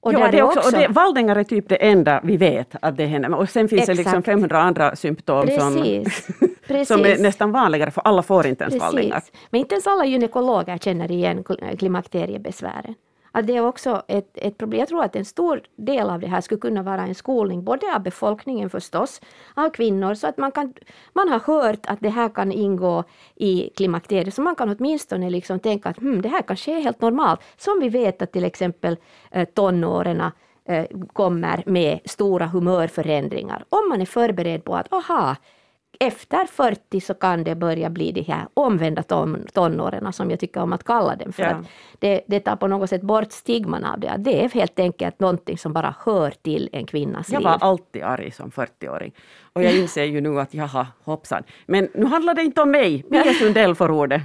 Och, 0.00 0.12
jo, 0.12 0.18
det 0.32 0.42
också, 0.42 0.58
också, 0.58 0.76
och 0.76 0.82
det, 0.82 0.88
vallningar 0.88 1.36
är 1.36 1.44
typ 1.44 1.68
det 1.68 1.76
enda 1.76 2.20
vi 2.24 2.36
vet 2.36 2.76
att 2.82 2.96
det 2.96 3.06
händer. 3.06 3.34
Och 3.34 3.50
sen 3.50 3.68
finns 3.68 3.80
Exakt. 3.80 3.96
det 3.96 4.02
liksom 4.02 4.22
500 4.22 4.58
andra 4.58 4.96
symptom 4.96 5.48
som, 5.48 5.72
som 6.86 7.00
är 7.00 7.22
nästan 7.22 7.52
vanligare, 7.52 7.90
för 7.90 8.02
alla 8.04 8.22
får 8.22 8.46
inte 8.46 8.64
ens 8.64 8.74
Precis. 8.74 8.82
vallningar. 8.82 9.22
Men 9.50 9.60
inte 9.60 9.74
ens 9.74 9.86
alla 9.86 10.04
gynekologer 10.06 10.78
känner 10.78 11.10
igen 11.10 11.44
klimakteriebesvären 11.78 12.94
att 13.36 13.46
det 13.46 13.56
är 13.56 13.66
också 13.66 14.02
ett, 14.08 14.30
ett 14.34 14.58
problem. 14.58 14.78
Jag 14.78 14.88
tror 14.88 15.04
att 15.04 15.16
en 15.16 15.24
stor 15.24 15.62
del 15.76 16.10
av 16.10 16.20
det 16.20 16.26
här 16.26 16.40
skulle 16.40 16.60
kunna 16.60 16.82
vara 16.82 17.02
en 17.02 17.14
skolning, 17.14 17.64
både 17.64 17.94
av 17.94 18.02
befolkningen 18.02 18.70
förstås, 18.70 19.20
av 19.54 19.70
kvinnor, 19.70 20.14
så 20.14 20.26
att 20.26 20.36
man, 20.38 20.52
kan, 20.52 20.74
man 21.12 21.28
har 21.28 21.40
hört 21.40 21.86
att 21.86 22.00
det 22.00 22.08
här 22.08 22.28
kan 22.28 22.52
ingå 22.52 23.04
i 23.34 23.70
klimakteriet, 23.76 24.34
så 24.34 24.42
man 24.42 24.54
kan 24.54 24.76
åtminstone 24.78 25.30
liksom 25.30 25.60
tänka 25.60 25.88
att 25.88 25.98
hmm, 25.98 26.22
det 26.22 26.28
här 26.28 26.42
kanske 26.42 26.76
är 26.76 26.80
helt 26.80 27.00
normalt. 27.00 27.40
Som 27.56 27.80
vi 27.80 27.88
vet 27.88 28.22
att 28.22 28.32
till 28.32 28.44
exempel 28.44 28.96
eh, 29.30 29.48
tonåren 29.48 30.22
eh, 30.64 30.86
kommer 31.12 31.62
med 31.66 31.98
stora 32.04 32.46
humörförändringar. 32.46 33.64
Om 33.68 33.88
man 33.88 34.00
är 34.00 34.06
förberedd 34.06 34.64
på 34.64 34.76
att 34.76 34.92
aha, 34.92 35.36
efter 36.00 36.46
40 36.46 37.00
så 37.00 37.14
kan 37.14 37.44
det 37.44 37.54
börja 37.54 37.90
bli 37.90 38.12
de 38.12 38.22
här 38.22 38.48
omvända 38.54 39.02
ton, 39.02 39.46
tonåren 39.52 40.12
som 40.12 40.30
jag 40.30 40.40
tycker 40.40 40.60
om 40.60 40.72
att 40.72 40.84
kalla 40.84 41.16
dem. 41.16 41.32
För 41.32 41.42
ja. 41.42 41.48
att 41.48 41.66
det, 41.98 42.20
det 42.26 42.40
tar 42.40 42.56
på 42.56 42.66
något 42.66 42.90
sätt 42.90 43.02
bort 43.02 43.32
stigman 43.32 43.84
av 43.84 44.00
det. 44.00 44.14
Det 44.18 44.44
är 44.44 44.48
helt 44.48 44.78
enkelt 44.78 45.20
någonting 45.20 45.58
som 45.58 45.72
bara 45.72 45.94
hör 46.04 46.30
till 46.30 46.68
en 46.72 46.86
kvinnas 46.86 47.28
liv. 47.28 47.34
Jag 47.34 47.40
var 47.40 47.58
alltid 47.60 48.02
arg 48.02 48.30
som 48.30 48.50
40-åring. 48.50 49.12
Och 49.52 49.62
jag 49.62 49.76
inser 49.76 50.04
ju 50.04 50.20
nu 50.20 50.40
att 50.40 50.54
jaha, 50.54 50.86
hoppsan. 51.04 51.42
Men 51.66 51.88
nu 51.94 52.06
handlar 52.06 52.34
det 52.34 52.42
inte 52.42 52.62
om 52.62 52.70
mig. 52.70 53.04
Mia 53.10 53.32
Sundell 53.40 53.74
får 53.74 53.90
ordet. 53.90 54.22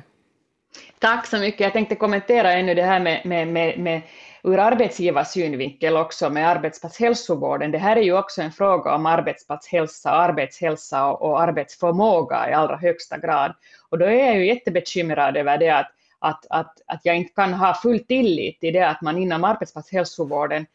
Tack 1.00 1.28
så 1.28 1.38
mycket. 1.38 1.60
Jag 1.60 1.74
tänkte 1.74 1.96
kommentera 1.96 2.54
ännu 2.54 2.74
det 2.74 2.84
här 2.84 3.00
med, 3.00 3.22
med, 3.26 3.48
med, 3.48 3.80
med 3.80 4.02
ur 4.44 4.60
arbetsgivarsynvinkel 4.60 5.98
också 5.98 6.30
med 6.30 6.50
arbetsplatshälsovården. 6.50 7.72
Det 7.72 7.78
här 7.78 7.96
är 7.96 8.02
ju 8.02 8.18
också 8.18 8.42
en 8.42 8.52
fråga 8.52 8.96
om 8.96 9.06
arbetsplatshälsa, 9.06 10.12
arbetshälsa 10.12 11.06
och, 11.06 11.22
och 11.22 11.42
arbetsförmåga 11.42 12.50
i 12.50 12.54
allra 12.54 12.78
högsta 12.78 13.18
grad. 13.18 13.54
Och 13.90 13.98
då 13.98 14.06
är 14.06 14.26
jag 14.26 14.38
ju 14.38 14.48
jättebekymrad 14.48 15.38
över 15.38 15.58
det 15.58 15.70
att, 15.70 15.92
att, 16.20 16.46
att, 16.50 16.82
att 16.86 17.02
jag 17.04 17.16
inte 17.16 17.34
kan 17.34 17.54
ha 17.54 17.74
full 17.74 18.00
tillit 18.00 18.60
till 18.60 18.74
det 18.74 18.88
att 18.88 19.02
man 19.02 19.18
inom 19.18 19.44
arbetsplatshälsovården 19.44 20.66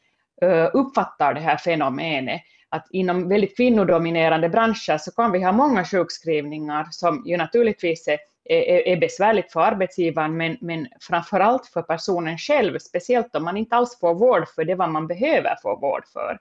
eh, 0.43 0.71
uppfattar 0.73 1.35
det 1.35 1.41
här 1.41 1.57
fenomenet 1.57 2.43
att 2.69 2.87
inom 2.91 3.29
väldigt 3.29 3.57
kvinnodominerande 3.57 4.49
branscher 4.49 4.99
så 4.99 5.11
kan 5.11 5.33
vi 5.33 5.43
ha 5.43 5.53
många 5.53 5.85
sjukskrivningar 5.85 6.87
som 6.91 7.23
ju 7.27 7.37
naturligtvis 7.37 8.09
är 8.09 8.19
är, 8.49 8.89
är 8.89 8.97
besvärligt 8.97 9.53
för 9.53 9.61
arbetsgivaren, 9.61 10.37
men, 10.37 10.57
men 10.61 10.89
framför 11.01 11.41
allt 11.41 11.67
för 11.67 11.83
personen 11.83 12.39
själv, 12.39 12.79
speciellt 12.79 13.37
om 13.37 13.45
man 13.45 13.57
inte 13.57 13.77
alls 13.77 13.99
får 14.01 14.15
vård 14.15 14.49
för 14.49 14.65
det 14.65 14.75
vad 14.75 14.89
man 14.91 15.07
behöver 15.07 15.57
få 15.63 15.77
vård 15.77 16.05
för. 16.13 16.39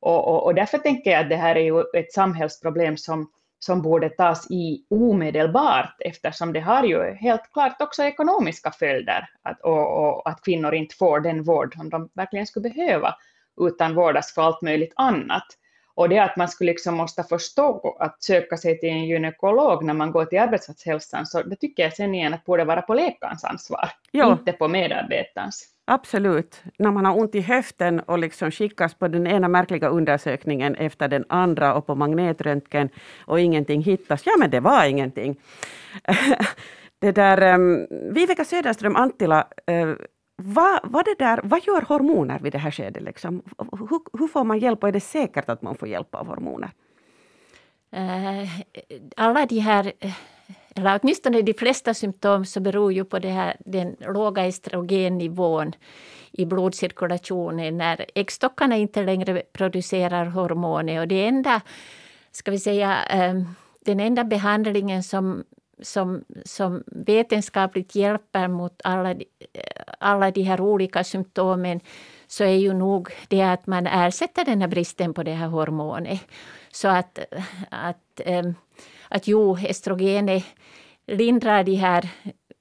Och, 0.00 0.28
och, 0.28 0.44
och 0.44 0.54
därför 0.54 0.78
tänker 0.78 1.10
jag 1.10 1.20
att 1.20 1.28
det 1.28 1.36
här 1.36 1.56
är 1.56 1.64
ju 1.64 1.84
ett 1.96 2.12
samhällsproblem 2.12 2.96
som, 2.96 3.30
som 3.58 3.82
borde 3.82 4.08
tas 4.08 4.50
i 4.50 4.84
omedelbart, 4.90 5.96
eftersom 5.98 6.52
det 6.52 6.60
har 6.60 6.84
ju 6.84 7.14
helt 7.14 7.52
klart 7.52 7.82
också 7.82 8.02
ekonomiska 8.02 8.70
följder, 8.70 9.28
att, 9.42 9.60
och, 9.60 9.98
och 9.98 10.28
att 10.28 10.44
kvinnor 10.44 10.74
inte 10.74 10.96
får 10.96 11.20
den 11.20 11.42
vård 11.42 11.74
som 11.74 11.90
de 11.90 12.10
verkligen 12.14 12.46
skulle 12.46 12.70
behöva, 12.70 13.14
utan 13.60 13.94
vårdas 13.94 14.34
för 14.34 14.42
allt 14.42 14.62
möjligt 14.62 14.92
annat. 14.96 15.46
Och 15.98 16.08
det 16.08 16.18
att 16.18 16.36
man 16.36 16.48
skulle 16.48 16.70
liksom 16.70 16.94
måste 16.94 17.22
förstå 17.22 17.96
att 18.00 18.22
söka 18.22 18.56
sig 18.56 18.78
till 18.78 18.88
en 18.88 19.04
gynekolog 19.04 19.84
när 19.84 19.94
man 19.94 20.12
går 20.12 20.24
till 20.24 20.38
arbetsplatshälsan, 20.38 21.26
så 21.26 21.42
det 21.42 21.56
tycker 21.56 21.82
jag 21.82 21.92
sen 21.92 22.14
igen 22.14 22.34
att 22.34 22.44
borde 22.44 22.64
vara 22.64 22.82
på 22.82 22.94
läkarens 22.94 23.44
ansvar, 23.44 23.90
jo. 24.12 24.32
inte 24.32 24.52
på 24.52 24.68
medarbetarens. 24.68 25.68
Absolut. 25.84 26.62
När 26.78 26.90
man 26.90 27.04
har 27.04 27.18
ont 27.18 27.34
i 27.34 27.40
höften 27.40 28.00
och 28.00 28.18
liksom 28.18 28.50
skickas 28.50 28.94
på 28.94 29.08
den 29.08 29.26
ena 29.26 29.48
märkliga 29.48 29.88
undersökningen 29.88 30.74
efter 30.74 31.08
den 31.08 31.24
andra 31.28 31.74
och 31.74 31.86
på 31.86 31.94
magnetröntgen 31.94 32.88
och 33.26 33.40
ingenting 33.40 33.82
hittas, 33.82 34.22
ja 34.26 34.32
men 34.38 34.50
det 34.50 34.60
var 34.60 34.84
ingenting. 34.84 35.40
det 36.98 37.12
där, 37.12 37.54
um, 37.54 37.86
Viveka 38.14 38.44
Söderström 38.44 38.96
Antila, 38.96 39.46
uh, 39.70 39.94
vad, 40.42 40.80
vad, 40.82 41.04
det 41.04 41.14
där, 41.18 41.40
vad 41.44 41.66
gör 41.66 41.82
hormoner 41.82 42.38
vid 42.38 42.52
det 42.52 42.58
här 42.58 42.70
skedet? 42.70 43.02
Liksom? 43.02 43.42
Hur, 43.72 44.18
hur, 44.18 44.28
får 44.28 44.44
man 44.44 44.58
hjälp 44.58 44.82
och 44.82 44.88
är 44.88 44.92
det 44.92 45.00
säkert 45.00 45.48
att 45.48 45.62
man 45.62 45.74
får 45.74 45.88
hjälp 45.88 46.14
av 46.14 46.26
hormoner? 46.26 46.70
Eh, 47.90 48.48
alla 49.16 49.46
de 49.46 49.58
här, 49.58 49.92
eller 50.74 51.00
åtminstone 51.02 51.42
de 51.42 51.54
flesta 51.54 51.94
symptom 51.94 52.44
så 52.44 52.60
beror 52.60 52.92
ju 52.92 53.04
på 53.04 53.18
det 53.18 53.28
här, 53.28 53.56
den 53.60 53.96
låga 54.00 54.46
estrogennivån 54.46 55.72
i 56.32 56.44
blodcirkulationen 56.44 57.78
när 57.78 58.06
äggstockarna 58.14 58.76
inte 58.76 59.02
längre 59.02 59.42
producerar 59.52 60.24
hormoner. 60.26 61.00
Och 61.00 61.08
det 61.08 61.26
enda, 61.26 61.60
ska 62.32 62.50
vi 62.50 62.58
säga, 62.58 63.04
eh, 63.04 63.34
den 63.80 64.00
enda 64.00 64.24
behandlingen 64.24 65.02
som 65.02 65.44
som, 65.80 66.24
som 66.44 66.82
vetenskapligt 66.86 67.94
hjälper 67.94 68.48
mot 68.48 68.80
alla, 68.84 69.14
alla 69.98 70.30
de 70.30 70.42
här 70.42 70.60
olika 70.60 71.04
symptomen 71.04 71.80
så 72.26 72.44
är 72.44 72.56
ju 72.56 72.72
nog 72.72 73.08
det 73.28 73.42
att 73.42 73.66
man 73.66 73.86
ersätter 73.86 74.44
den 74.44 74.60
här 74.60 74.68
bristen 74.68 75.14
på 75.14 75.22
det 75.22 75.32
här 75.32 75.48
hormonet. 75.48 76.20
Så 76.70 76.88
att, 76.88 77.18
att, 77.70 78.20
eh, 78.24 78.44
att 79.08 79.28
jo, 79.28 79.56
estrogenet 79.56 80.44
lindrar 81.06 81.64
de 81.64 81.74
här, 81.74 82.08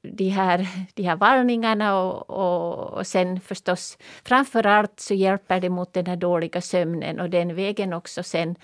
de 0.02 0.30
här, 0.30 0.68
de 0.94 1.04
här 1.04 1.16
vallningarna 1.16 2.02
och, 2.02 2.30
och, 2.30 2.94
och 2.94 3.08
sen 3.08 3.40
förstås 3.40 3.98
framför 4.26 4.66
allt 4.66 5.00
så 5.00 5.14
hjälper 5.14 5.60
det 5.60 5.70
mot 5.70 5.94
den 5.94 6.06
här 6.06 6.16
dåliga 6.16 6.62
sömnen 6.62 7.20
och 7.20 7.30
den 7.30 7.56
vägen 7.56 7.94
också 7.94 8.24
sen 8.24 8.56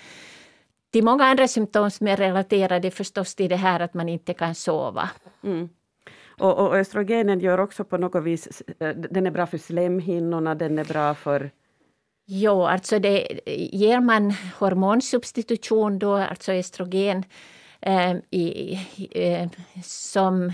till 0.94 1.04
många 1.04 1.26
andra 1.26 1.48
symptom 1.48 1.92
som 1.92 2.08
är 2.08 2.18
relaterade 2.18 2.92
förstås 2.92 3.36
till 3.36 3.50
det 3.50 3.56
här 3.56 3.80
att 3.80 3.94
man 3.94 4.10
inte 4.10 4.34
kan 4.34 4.56
sova. 4.56 5.10
Mm. 5.44 5.70
Och, 6.40 6.58
och 6.58 6.76
östrogenen 6.76 7.40
gör 7.40 7.60
också 7.60 7.84
på 7.84 7.98
något 7.98 8.24
vis, 8.24 8.64
eh, 8.80 8.90
den 8.90 9.28
är 9.28 9.32
bra 9.32 9.46
för 9.46 9.58
slemhinnorna, 9.58 10.56
den 10.56 10.80
är 10.80 10.86
bra 10.86 11.16
för 11.16 11.52
Jo, 12.26 12.66
alltså 12.66 13.00
det, 13.00 13.40
ger 13.74 14.00
man 14.00 14.34
hormonsubstitution 14.60 16.00
då, 16.00 16.16
alltså 16.16 16.52
östrogen, 16.52 17.24
eh, 17.82 18.16
i, 18.32 18.80
eh, 19.12 19.50
som 19.84 20.54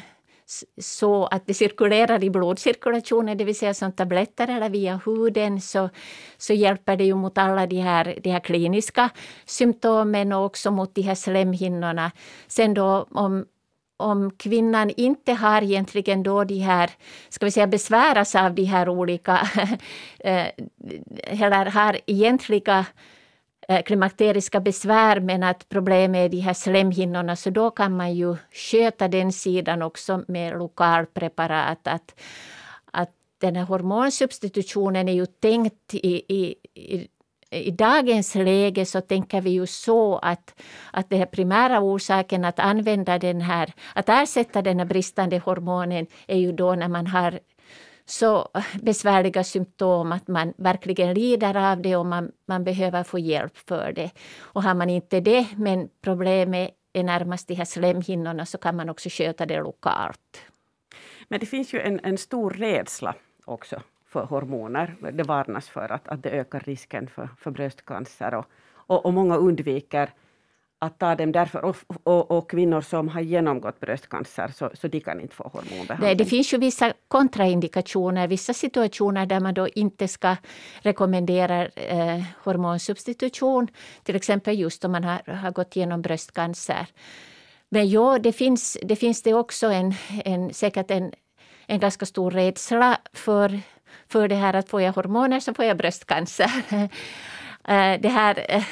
så 0.82 1.26
att 1.26 1.48
det 1.48 1.54
cirkulerar 1.54 2.24
i 2.24 2.30
blodcirkulationen, 2.30 3.38
det 3.38 3.44
vill 3.44 3.56
säga 3.56 3.74
som 3.74 3.92
tabletter 3.92 4.48
eller 4.48 4.70
via 4.70 5.02
huden, 5.06 5.62
så, 5.62 5.90
så 6.38 6.54
hjälper 6.54 6.98
det 6.98 7.04
ju 7.04 7.16
mot 7.16 7.38
alla 7.38 7.68
de 7.68 7.80
här, 7.80 8.20
de 8.24 8.32
här 8.32 8.40
kliniska 8.40 9.10
symptomen 9.46 10.34
och 10.34 10.46
också 10.46 10.72
mot 10.72 10.96
de 10.96 11.02
här 11.02 11.16
slemhinnorna. 11.16 12.12
Sen 12.48 12.74
då 12.74 13.08
om 13.12 13.46
om 14.00 14.32
kvinnan 14.32 14.92
inte 14.98 15.34
har 15.34 15.62
egentligen 15.62 16.24
då 16.24 16.44
de 16.44 16.60
här, 16.60 16.90
ska 17.30 17.46
vi 17.46 17.52
säga 17.52 17.68
besväras 17.68 18.36
av 18.36 18.54
de 18.54 18.64
här 18.64 18.90
olika, 18.90 19.40
eh, 20.20 20.48
eller 21.26 21.66
har 21.66 22.00
egentliga 22.06 22.86
Eh, 23.70 23.82
klimakteriska 23.82 24.60
besvär 24.60 25.20
men 25.20 25.44
att 25.44 25.70
problemet 25.70 26.26
är 26.26 26.30
de 26.30 26.40
här 26.40 26.54
slemhinnorna 26.54 27.36
så 27.36 27.50
då 27.50 27.72
kan 27.72 27.98
man 27.98 28.16
ju 28.16 28.36
sköta 28.52 29.08
den 29.08 29.32
sidan 29.32 29.82
också 29.82 30.24
med 30.28 30.58
lokalpreparat. 30.58 31.88
Att, 31.88 32.22
att 32.92 33.10
den 33.38 33.56
här 33.56 33.64
hormonsubstitutionen 33.64 35.10
är 35.10 35.14
ju 35.14 35.26
tänkt 35.26 35.94
i, 35.94 36.24
i, 36.28 36.56
i 36.74 37.08
i 37.52 37.72
dagens 37.72 38.36
läge 38.36 38.86
så 38.86 39.02
tänker 39.02 39.42
vi 39.42 39.50
ju 39.50 39.68
så 39.68 40.18
att, 40.18 40.62
att 40.92 41.10
den 41.10 41.28
primära 41.28 41.80
orsaken 41.80 42.46
att 42.46 42.60
använda 42.60 43.20
den 43.20 43.42
här, 43.42 43.74
att 43.96 44.10
ersätta 44.10 44.62
den 44.62 44.80
här 44.80 44.86
bristande 44.86 45.40
hormonen 45.40 46.08
är 46.28 46.38
ju 46.38 46.52
då 46.52 46.76
när 46.76 46.88
man 46.88 47.08
har 47.08 47.40
så 48.10 48.50
eh, 48.54 48.64
besvärliga 48.82 49.44
symptom 49.44 50.12
att 50.12 50.28
man 50.28 50.54
verkligen 50.58 51.14
lider 51.14 51.72
av 51.72 51.82
det 51.82 51.96
och 51.96 52.06
man, 52.06 52.32
man 52.46 52.64
behöver 52.64 53.04
få 53.04 53.20
hjälp 53.20 53.58
för 53.58 53.92
det. 53.96 54.12
Och 54.40 54.64
har 54.64 54.74
man 54.74 54.90
inte 54.90 55.20
det, 55.20 55.48
men 55.58 55.90
problemet 56.02 56.72
är 56.94 57.04
närmast 57.04 57.48
de 57.48 57.56
här 57.56 57.66
slemhinnorna, 57.66 58.46
så 58.46 58.58
kan 58.58 58.76
man 58.76 58.90
också 58.90 59.10
sköta 59.10 59.46
det 59.46 59.60
lokalt. 59.60 60.42
Men 61.28 61.40
det 61.40 61.46
finns 61.46 61.74
ju 61.74 61.80
en, 61.80 62.00
en 62.04 62.18
stor 62.18 62.50
rädsla 62.50 63.16
också 63.46 63.82
för 64.06 64.24
hormoner. 64.24 64.96
Det 65.14 65.24
varnas 65.24 65.70
för 65.70 65.92
att, 65.92 66.08
att 66.08 66.24
det 66.24 66.30
ökar 66.30 66.60
risken 66.60 67.08
för, 67.08 67.30
för 67.38 67.52
bröstcancer 67.52 68.34
och, 68.34 68.46
och, 68.72 69.06
och 69.06 69.14
många 69.14 69.36
undviker 69.36 70.10
att 70.80 71.00
ta 71.00 71.16
dem 71.16 71.32
därför. 71.32 71.66
Och, 71.66 71.76
och, 72.04 72.32
och, 72.32 72.50
kvinnor 72.50 72.82
som 72.82 73.08
har 73.08 73.22
genomgått 73.22 73.80
bröstcancer, 73.80 74.48
så, 74.56 74.72
så 74.74 74.88
de 74.88 75.00
kan 75.00 75.22
inte 75.22 75.36
få 75.36 75.44
hormonbehandling. 75.44 76.08
Nej, 76.08 76.16
det 76.16 76.26
finns 76.26 76.54
ju 76.54 76.58
vissa 76.58 76.94
kontraindikationer, 77.08 78.28
vissa 78.28 78.54
situationer 78.54 79.26
där 79.26 79.40
man 79.40 79.54
då 79.54 79.68
inte 79.68 80.08
ska 80.08 80.36
rekommendera 80.82 81.66
eh, 81.66 82.24
hormonsubstitution. 82.44 83.68
Till 84.04 84.16
exempel 84.16 84.60
just 84.60 84.86
om 84.86 84.92
man 84.92 85.04
har, 85.04 85.34
har 85.34 85.52
gått 85.52 85.76
igenom 85.76 86.02
bröstcancer. 86.02 86.88
Men 87.70 87.90
ja, 87.90 88.20
det 88.20 88.32
finns 88.32 88.78
det, 88.84 88.96
finns 88.96 89.24
det 89.24 89.34
också 89.34 89.68
en, 89.68 89.94
en, 90.26 90.54
säkert 90.54 90.92
en, 90.92 91.12
en 91.68 91.80
ganska 91.80 92.06
stor 92.06 92.32
rädsla 92.32 92.98
för, 93.14 93.60
för 94.08 94.28
det 94.28 94.36
här 94.36 94.54
att 94.54 94.70
får 94.70 94.82
jag 94.82 94.94
hormoner 94.94 95.40
så 95.40 95.54
får 95.54 95.66
jag 95.66 95.78
bröstcancer. 95.78 96.52
Eh, 97.68 98.02
det 98.02 98.10
här 98.10 98.46
eh, 98.50 98.64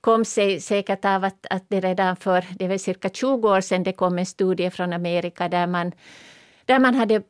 kom 0.00 0.24
sig 0.24 0.60
säkert 0.60 1.04
av 1.04 1.24
att, 1.24 1.46
att 1.50 1.64
det 1.68 1.80
redan 1.80 2.16
för 2.16 2.44
det 2.58 2.68
var 2.68 2.78
cirka 2.78 3.08
20 3.08 3.48
år 3.48 3.60
sedan 3.60 3.82
det 3.82 3.92
kom 3.92 4.18
en 4.18 4.26
studie 4.26 4.70
från 4.70 4.92
Amerika 4.92 5.48
där 5.48 5.66
man, 5.66 5.92
där 6.64 6.78
man 6.78 6.94
hade 6.94 7.22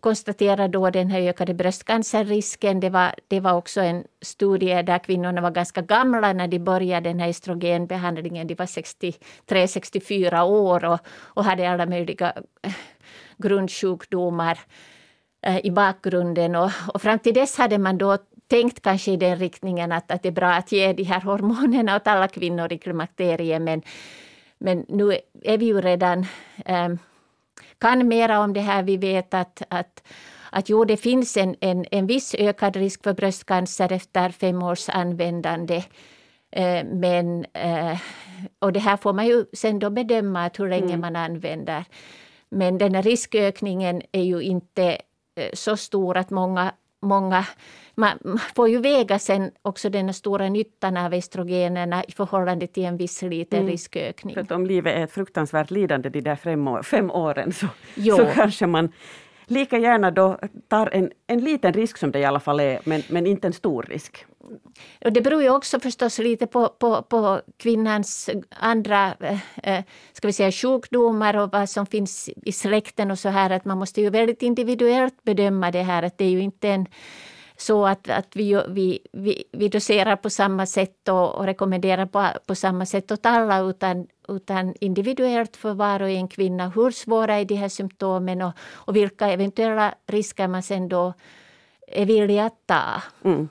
konstaterat 0.00 0.72
då 0.72 0.90
den 0.90 1.10
här 1.10 1.20
ökade 1.20 1.54
bröstcancerrisken. 1.54 2.80
Det 2.80 2.90
var, 2.90 3.14
det 3.28 3.40
var 3.40 3.52
också 3.52 3.80
en 3.80 4.04
studie 4.22 4.82
där 4.82 4.98
kvinnorna 4.98 5.40
var 5.40 5.50
ganska 5.50 5.82
gamla 5.82 6.32
när 6.32 6.48
de 6.48 6.58
började 6.58 7.10
den 7.10 7.20
här 7.20 7.28
estrogenbehandlingen. 7.28 8.46
De 8.46 8.54
var 8.54 8.66
63-64 8.66 10.42
år 10.42 10.84
och, 10.84 10.98
och 11.08 11.44
hade 11.44 11.70
alla 11.70 11.86
möjliga 11.86 12.32
eh, 12.62 12.72
grundsjukdomar 13.38 14.58
eh, 15.42 15.66
i 15.66 15.70
bakgrunden. 15.70 16.56
Och, 16.56 16.70
och 16.94 17.02
fram 17.02 17.18
till 17.18 17.34
dess 17.34 17.58
hade 17.58 17.78
man 17.78 17.98
då 17.98 18.18
tänkt 18.52 18.82
kanske 18.82 19.12
i 19.12 19.16
den 19.16 19.38
riktningen 19.38 19.92
att, 19.92 20.10
att 20.10 20.22
det 20.22 20.28
är 20.28 20.32
bra 20.32 20.52
att 20.52 20.72
ge 20.72 20.92
de 20.92 21.02
här 21.02 21.20
hormonerna 21.20 21.96
åt 21.96 22.06
alla 22.06 22.28
kvinnor 22.28 22.72
i 22.72 22.78
klimakteriet. 22.78 23.62
Men, 23.62 23.82
men 24.58 24.84
nu 24.88 25.18
är 25.42 25.58
vi 25.58 25.66
ju 25.66 25.80
redan, 25.80 26.26
eh, 26.66 26.88
kan 27.78 28.08
mera 28.08 28.40
om 28.40 28.52
det 28.52 28.60
här. 28.60 28.82
Vi 28.82 28.96
vet 28.96 29.34
att, 29.34 29.62
att 29.68 30.02
att 30.54 30.68
jo, 30.68 30.84
det 30.84 30.96
finns 30.96 31.36
en, 31.36 31.56
en, 31.60 31.84
en 31.90 32.06
viss 32.06 32.34
ökad 32.38 32.76
risk 32.76 33.02
för 33.02 33.14
bröstcancer 33.14 33.92
efter 33.92 34.30
fem 34.30 34.62
års 34.62 34.88
användande. 34.88 35.84
Eh, 36.50 36.84
men, 36.84 37.46
eh, 37.52 37.98
och 38.58 38.72
det 38.72 38.80
här 38.80 38.96
får 38.96 39.12
man 39.12 39.26
ju 39.26 39.44
sen 39.52 39.78
då 39.78 39.90
bedöma 39.90 40.50
hur 40.58 40.68
länge 40.68 40.94
mm. 40.94 41.00
man 41.00 41.16
använder. 41.16 41.84
Men 42.48 42.78
den 42.78 42.94
här 42.94 43.02
riskökningen 43.02 44.02
är 44.12 44.22
ju 44.22 44.40
inte 44.40 44.98
eh, 45.36 45.50
så 45.52 45.76
stor 45.76 46.16
att 46.16 46.30
många, 46.30 46.72
många 47.02 47.46
man 47.94 48.38
får 48.54 48.68
ju 48.68 48.78
väga 48.78 49.18
sen 49.18 49.50
också 49.62 49.90
den 49.90 50.14
stora 50.14 50.48
nyttan 50.48 50.96
av 50.96 51.14
estrogenerna 51.14 52.04
i 52.04 52.12
förhållande 52.12 52.66
till 52.66 52.84
en 52.84 52.96
viss 52.96 53.22
liten 53.22 53.58
mm. 53.58 53.70
riskökning. 53.70 54.34
För 54.34 54.52
om 54.52 54.66
livet 54.66 54.96
är 54.96 55.04
ett 55.04 55.12
fruktansvärt 55.12 55.70
lidande 55.70 56.08
de 56.08 56.20
där 56.20 56.36
fem, 56.36 56.68
år, 56.68 56.82
fem 56.82 57.10
åren 57.10 57.52
så, 57.52 57.66
så 58.16 58.26
kanske 58.34 58.66
man 58.66 58.92
lika 59.52 59.78
gärna 59.78 60.10
då 60.10 60.38
tar 60.68 60.94
en, 60.94 61.10
en 61.26 61.40
liten 61.40 61.72
risk 61.72 61.98
som 61.98 62.12
det 62.12 62.18
i 62.18 62.24
alla 62.24 62.40
fall 62.40 62.60
är, 62.60 62.80
men, 62.84 63.02
men 63.08 63.26
inte 63.26 63.46
en 63.46 63.52
stor 63.52 63.82
risk. 63.82 64.26
Och 65.04 65.12
det 65.12 65.20
beror 65.20 65.42
ju 65.42 65.50
också 65.50 65.80
förstås 65.80 66.18
lite 66.18 66.46
på, 66.46 66.68
på, 66.68 67.02
på 67.02 67.40
kvinnans 67.56 68.30
andra 68.48 69.14
eh, 69.62 69.84
ska 70.12 70.28
vi 70.28 70.32
säga, 70.32 70.52
sjukdomar 70.52 71.36
och 71.36 71.52
vad 71.52 71.68
som 71.68 71.86
finns 71.86 72.30
i 72.44 72.52
släkten 72.52 73.10
och 73.10 73.18
så 73.18 73.28
här. 73.28 73.50
Att 73.50 73.64
man 73.64 73.78
måste 73.78 74.00
ju 74.00 74.10
väldigt 74.10 74.42
individuellt 74.42 75.22
bedöma 75.22 75.70
det 75.70 75.82
här. 75.82 76.02
Att 76.02 76.18
det 76.18 76.24
är 76.24 76.30
ju 76.30 76.40
inte 76.40 76.68
en 76.68 76.86
så 77.56 77.86
att, 77.86 78.10
att 78.10 78.36
vi, 78.36 78.62
vi, 78.68 78.98
vi, 79.12 79.44
vi 79.52 79.68
doserar 79.68 80.16
på 80.16 80.30
samma 80.30 80.66
sätt 80.66 81.08
och, 81.08 81.34
och 81.34 81.44
rekommenderar 81.44 82.06
på, 82.06 82.28
på 82.46 82.54
samma 82.54 82.86
sätt 82.86 83.10
åt 83.12 83.26
alla 83.26 83.60
utan, 83.60 84.06
utan 84.36 84.74
individuellt 84.80 85.56
för 85.56 85.74
var 85.74 86.02
och 86.02 86.10
en 86.10 86.28
kvinna. 86.28 86.68
Hur 86.68 86.90
svåra 86.90 87.34
är 87.34 87.44
de 87.44 87.54
här 87.54 87.68
symptomen 87.68 88.42
och, 88.42 88.52
och 88.72 88.96
vilka 88.96 89.30
eventuella 89.30 89.94
risker 90.06 90.48
man 90.48 90.62
sen 90.62 90.88
då 90.88 91.14
är 91.86 92.06
villig 92.06 92.38
att 92.38 92.66
ta. 92.66 93.02
Mm. 93.24 93.48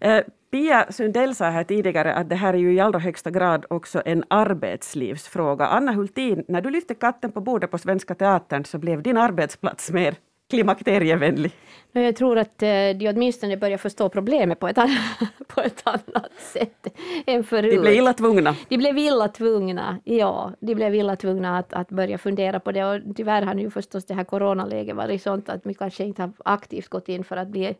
Eh, 0.00 0.24
Pia 0.50 0.86
Sundell 0.92 1.34
sa 1.34 1.44
här 1.44 1.64
tidigare 1.64 2.14
att 2.14 2.28
det 2.28 2.36
här 2.36 2.54
är 2.54 2.58
ju 2.58 2.72
i 2.74 2.80
allra 2.80 2.98
högsta 2.98 3.30
grad 3.30 3.66
också 3.70 4.02
en 4.04 4.24
arbetslivsfråga. 4.30 5.66
Anna 5.66 5.92
Hultin, 5.92 6.44
när 6.48 6.60
du 6.60 6.70
lyfte 6.70 6.94
katten 6.94 7.32
på 7.32 7.40
bordet 7.40 7.70
på 7.70 7.78
Svenska 7.78 8.14
Teatern 8.14 8.64
så 8.64 8.78
blev 8.78 9.02
din 9.02 9.16
arbetsplats 9.16 9.90
mer 9.90 10.14
klimakterievänlig? 10.50 11.52
Jag 11.92 12.16
tror 12.16 12.38
att 12.38 12.62
eh, 12.62 12.68
de 12.68 13.08
åtminstone 13.08 13.56
börjar 13.56 13.78
förstå 13.78 14.08
problemet 14.08 14.60
på 14.60 14.68
ett, 14.68 14.78
annat, 14.78 14.98
på 15.48 15.60
ett 15.60 15.82
annat 15.84 16.32
sätt 16.38 16.86
än 17.26 17.44
förut. 17.44 17.74
De 17.74 17.78
blev 17.78 17.94
illa 17.94 18.12
tvungna. 18.12 18.56
De 18.68 18.76
blev 18.76 18.98
illa 18.98 19.28
tvungna, 19.28 19.98
ja. 20.04 20.52
De 20.60 20.74
blev 20.74 20.94
illa 20.94 21.16
tvungna 21.16 21.58
att, 21.58 21.72
att 21.72 21.88
börja 21.88 22.18
fundera 22.18 22.60
på 22.60 22.72
det. 22.72 22.84
Och 22.84 23.16
tyvärr 23.16 23.42
har 23.42 23.54
ju 23.54 23.70
förstås 23.70 24.04
det 24.04 24.14
här 24.14 24.24
coronaläget 24.24 24.96
varit 24.96 25.22
sånt 25.22 25.48
att 25.48 25.66
vi 25.66 25.74
kanske 25.74 26.04
inte 26.04 26.22
har 26.22 26.32
aktivt 26.44 26.88
gått 26.88 27.08
in 27.08 27.24
för 27.24 27.36
att 27.36 27.48
bli 27.48 27.74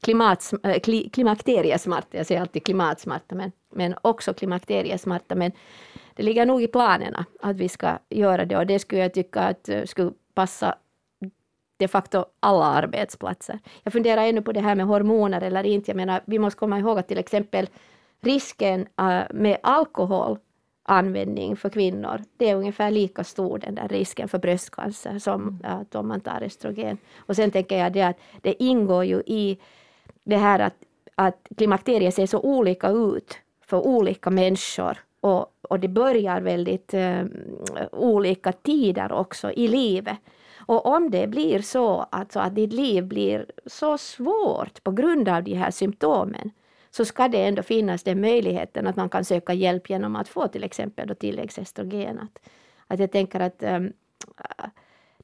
klimat, 0.00 0.52
äh, 0.62 0.80
klimakteriesmarta. 1.12 2.16
Jag 2.16 2.26
säger 2.26 2.40
alltid 2.40 2.64
klimatsmarta, 2.64 3.34
men, 3.34 3.52
men 3.74 3.94
också 4.02 4.34
klimakteriesmarta. 4.34 5.34
Men 5.34 5.52
det 6.14 6.22
ligger 6.22 6.46
nog 6.46 6.62
i 6.62 6.66
planerna 6.66 7.24
att 7.42 7.56
vi 7.56 7.68
ska 7.68 7.98
göra 8.10 8.44
det 8.44 8.56
och 8.56 8.66
det 8.66 8.78
skulle 8.78 9.02
jag 9.02 9.14
tycka 9.14 9.40
att 9.40 9.68
eh, 9.68 9.84
skulle 9.84 10.12
passa 10.34 10.74
de 11.76 11.88
facto 11.88 12.24
alla 12.40 12.64
arbetsplatser. 12.64 13.58
Jag 13.82 13.92
funderar 13.92 14.22
ännu 14.22 14.42
på 14.42 14.52
det 14.52 14.60
här 14.60 14.74
med 14.74 14.86
hormoner 14.86 15.40
eller 15.40 15.66
inte. 15.66 15.90
Jag 15.90 15.96
menar, 15.96 16.20
vi 16.24 16.38
måste 16.38 16.58
komma 16.58 16.78
ihåg 16.78 16.98
att 16.98 17.08
till 17.08 17.18
exempel 17.18 17.68
risken 18.20 18.80
uh, 18.80 19.22
med 19.30 19.58
alkoholanvändning 19.62 21.56
för 21.56 21.70
kvinnor, 21.70 22.22
det 22.36 22.50
är 22.50 22.56
ungefär 22.56 22.90
lika 22.90 23.24
stor 23.24 23.58
den 23.58 23.74
där 23.74 23.88
risken 23.88 24.28
för 24.28 24.38
bröstcancer 24.38 25.18
som 25.18 25.60
uh, 25.64 26.00
om 26.00 26.08
man 26.08 26.20
tar 26.20 26.40
estrogen. 26.40 26.98
Och 27.16 27.36
sen 27.36 27.50
tänker 27.50 27.78
jag 27.78 27.92
det 27.92 28.02
att 28.02 28.16
det 28.42 28.62
ingår 28.62 29.04
ju 29.04 29.22
i 29.26 29.58
det 30.24 30.36
här 30.36 30.58
att, 30.58 30.74
att 31.14 31.48
klimakteriet 31.56 32.14
ser 32.14 32.26
så 32.26 32.40
olika 32.40 32.88
ut 32.88 33.38
för 33.66 33.86
olika 33.86 34.30
människor 34.30 34.98
och, 35.20 35.46
och 35.62 35.80
det 35.80 35.88
börjar 35.88 36.40
väldigt 36.40 36.94
uh, 36.94 37.24
olika 37.92 38.52
tider 38.52 39.12
också 39.12 39.52
i 39.52 39.68
livet. 39.68 40.18
Och 40.66 40.86
om 40.86 41.10
det 41.10 41.26
blir 41.26 41.60
så 41.60 42.06
alltså 42.10 42.40
att 42.40 42.54
ditt 42.54 42.72
liv 42.72 43.04
blir 43.04 43.46
så 43.66 43.98
svårt 43.98 44.84
på 44.84 44.90
grund 44.90 45.28
av 45.28 45.42
de 45.42 45.54
här 45.54 45.70
symptomen, 45.70 46.50
så 46.90 47.04
ska 47.04 47.28
det 47.28 47.44
ändå 47.44 47.62
finnas 47.62 48.02
den 48.02 48.20
möjligheten 48.20 48.86
att 48.86 48.96
man 48.96 49.08
kan 49.08 49.24
söka 49.24 49.52
hjälp 49.52 49.90
genom 49.90 50.16
att 50.16 50.28
få 50.28 50.48
till 50.48 50.64
exempel 50.64 51.08
då 51.08 51.14
tilläggsestrogen. 51.14 52.18
Att, 52.18 52.38
att 52.86 53.00
jag 53.00 53.12
tänker 53.12 53.40
att 53.40 53.62
um, 53.62 53.92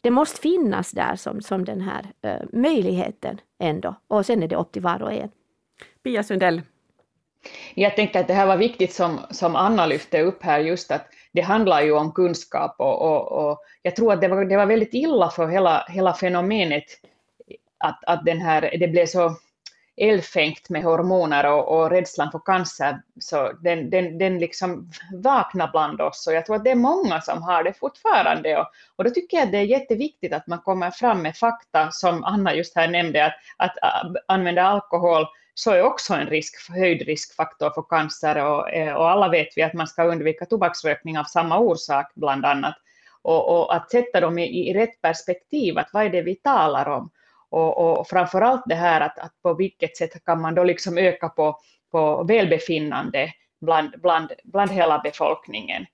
det 0.00 0.10
måste 0.10 0.40
finnas 0.40 0.90
där 0.90 1.16
som, 1.16 1.42
som 1.42 1.64
den 1.64 1.80
här 1.80 2.12
uh, 2.26 2.48
möjligheten 2.52 3.40
ändå. 3.58 3.94
Och 4.08 4.26
sen 4.26 4.42
är 4.42 4.48
det 4.48 4.56
upp 4.56 4.72
till 4.72 4.82
var 4.82 5.02
och 5.02 5.12
en. 5.12 5.30
Pia 6.02 6.22
Sundell. 6.22 6.62
Jag 7.74 7.96
tänkte 7.96 8.20
att 8.20 8.28
det 8.28 8.34
här 8.34 8.46
var 8.46 8.56
viktigt 8.56 8.92
som, 8.92 9.20
som 9.30 9.56
Anna 9.56 9.86
lyfte 9.86 10.22
upp 10.22 10.42
här, 10.42 10.60
just 10.60 10.90
att 10.90 11.06
det 11.32 11.40
handlar 11.40 11.82
ju 11.82 11.92
om 11.92 12.12
kunskap 12.12 12.74
och, 12.78 13.02
och, 13.02 13.32
och 13.32 13.60
jag 13.82 13.96
tror 13.96 14.12
att 14.12 14.20
det 14.20 14.28
var, 14.28 14.44
det 14.44 14.56
var 14.56 14.66
väldigt 14.66 14.94
illa 14.94 15.30
för 15.30 15.46
hela, 15.48 15.84
hela 15.88 16.14
fenomenet 16.14 16.84
att, 17.78 18.04
att 18.04 18.24
den 18.24 18.40
här, 18.40 18.76
det 18.80 18.88
blev 18.88 19.06
så 19.06 19.36
eldfängt 19.96 20.70
med 20.70 20.82
hormoner 20.82 21.46
och, 21.46 21.78
och 21.78 21.90
rädslan 21.90 22.30
för 22.30 22.38
cancer, 22.38 23.02
så 23.20 23.52
den, 23.52 23.90
den, 23.90 24.18
den 24.18 24.38
liksom 24.38 24.90
vaknar 25.12 25.70
bland 25.70 26.00
oss. 26.00 26.26
Och 26.26 26.32
jag 26.32 26.46
tror 26.46 26.56
att 26.56 26.64
det 26.64 26.70
är 26.70 26.74
många 26.74 27.20
som 27.20 27.42
har 27.42 27.64
det 27.64 27.72
fortfarande. 27.72 28.58
Och, 28.58 28.66
och 28.96 29.04
då 29.04 29.10
tycker 29.10 29.36
jag 29.36 29.44
att 29.44 29.52
det 29.52 29.58
är 29.58 29.62
jätteviktigt 29.62 30.32
att 30.32 30.46
man 30.46 30.58
kommer 30.58 30.90
fram 30.90 31.22
med 31.22 31.36
fakta, 31.36 31.90
som 31.90 32.24
Anna 32.24 32.54
just 32.54 32.76
här 32.76 32.88
nämnde, 32.88 33.34
att, 33.56 33.78
att 33.82 34.16
använda 34.28 34.62
alkohol 34.62 35.26
så 35.54 35.70
är 35.70 35.82
också 35.82 36.14
en 36.14 36.26
risk, 36.26 36.70
höjd 36.70 37.02
riskfaktor 37.02 37.70
för 37.70 37.82
cancer 37.82 38.44
och, 38.44 38.70
eh, 38.70 38.94
och 38.94 39.10
alla 39.10 39.28
vet 39.28 39.48
vi 39.56 39.62
att 39.62 39.74
man 39.74 39.86
ska 39.86 40.04
undvika 40.04 40.46
tobaksrökning 40.46 41.18
av 41.18 41.24
samma 41.24 41.58
orsak 41.58 42.12
bland 42.14 42.44
annat. 42.44 42.74
Och, 43.22 43.60
och 43.60 43.74
att 43.74 43.90
sätta 43.90 44.20
dem 44.20 44.38
i, 44.38 44.70
i 44.70 44.74
rätt 44.74 45.02
perspektiv, 45.02 45.78
att 45.78 45.90
vad 45.92 46.04
är 46.04 46.10
det 46.10 46.22
vi 46.22 46.34
talar 46.34 46.88
om? 46.88 47.10
och, 47.50 47.98
och 48.00 48.08
framförallt 48.08 48.62
det 48.66 48.74
här 48.74 49.00
att, 49.00 49.18
att 49.18 49.42
på 49.42 49.54
vilket 49.54 49.96
sätt 49.96 50.24
kan 50.24 50.40
man 50.40 50.54
då 50.54 50.64
liksom 50.64 50.98
öka 50.98 51.28
på, 51.28 51.60
på 51.90 52.24
välbefinnande 52.24 53.32
bland, 53.60 54.00
bland, 54.02 54.32
bland 54.44 54.70
hela 54.70 54.98
befolkningen. 54.98 55.86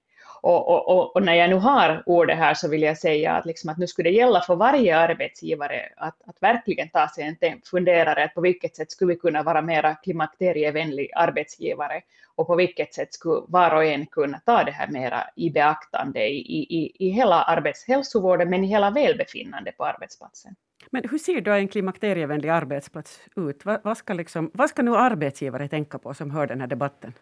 Och, 0.43 0.89
och, 0.89 1.17
och, 1.17 1.23
när 1.23 1.35
jag 1.35 1.51
nu 1.51 1.57
har 1.57 2.03
ordet 2.07 2.39
här 2.39 2.55
så 2.55 2.69
vill 2.69 2.83
jag 2.83 2.99
säga 2.99 3.33
att, 3.33 3.47
liksom 3.47 3.71
att 3.71 3.79
nu 3.79 3.87
skulle 3.87 4.11
det 4.11 4.17
gälla 4.17 4.41
för 4.41 4.57
varje 4.57 4.99
arbetsgivare 4.99 5.93
att, 5.97 6.17
att 6.27 6.37
verkligen 6.43 6.89
ta 6.89 7.09
sig 7.09 7.37
en 7.41 7.61
funderare 7.71 8.29
på 8.29 8.41
vilket 8.41 8.77
sätt 8.77 8.91
skulle 8.91 9.13
vi 9.13 9.19
kunna 9.19 9.43
vara 9.43 9.63
mera 9.63 9.95
klimakterievänlig 9.95 11.11
arbetsgivare 11.15 12.03
och 12.35 12.47
på 12.47 12.57
vilket 12.57 12.95
sätt 12.95 13.15
skulle 13.15 13.43
var 13.49 13.75
och 13.75 13.85
en 13.85 14.07
kunna 14.07 14.39
ta 14.39 14.65
det 14.65 14.71
här 14.71 14.89
mera 14.89 15.25
i 15.37 15.51
beaktande 15.51 16.27
i, 16.29 16.57
i, 16.59 17.07
i 17.07 17.09
hela 17.09 17.43
arbetshälsovården 17.43 18.51
men 18.51 18.65
i 18.65 18.67
hela 18.67 18.91
välbefinnande 18.91 19.73
på 19.73 19.85
arbetsplatsen. 19.85 20.55
Men 20.91 21.09
hur 21.11 21.19
ser 21.19 21.41
då 21.41 21.51
en 21.51 21.69
klimakterievänlig 21.69 22.49
arbetsplats 22.49 23.21
ut? 23.37 23.65
Vad, 23.65 23.81
vad, 23.85 23.97
ska 23.97 24.15
liksom, 24.15 24.51
vad 24.55 24.71
ska 24.71 24.83
nu 24.83 24.97
arbetsgivare 24.97 25.69
tänka 25.69 25.99
på 25.99 26.15
som 26.15 26.31
hör 26.31 26.47
den 26.47 26.61
här 26.61 26.67
debatten? 26.67 27.13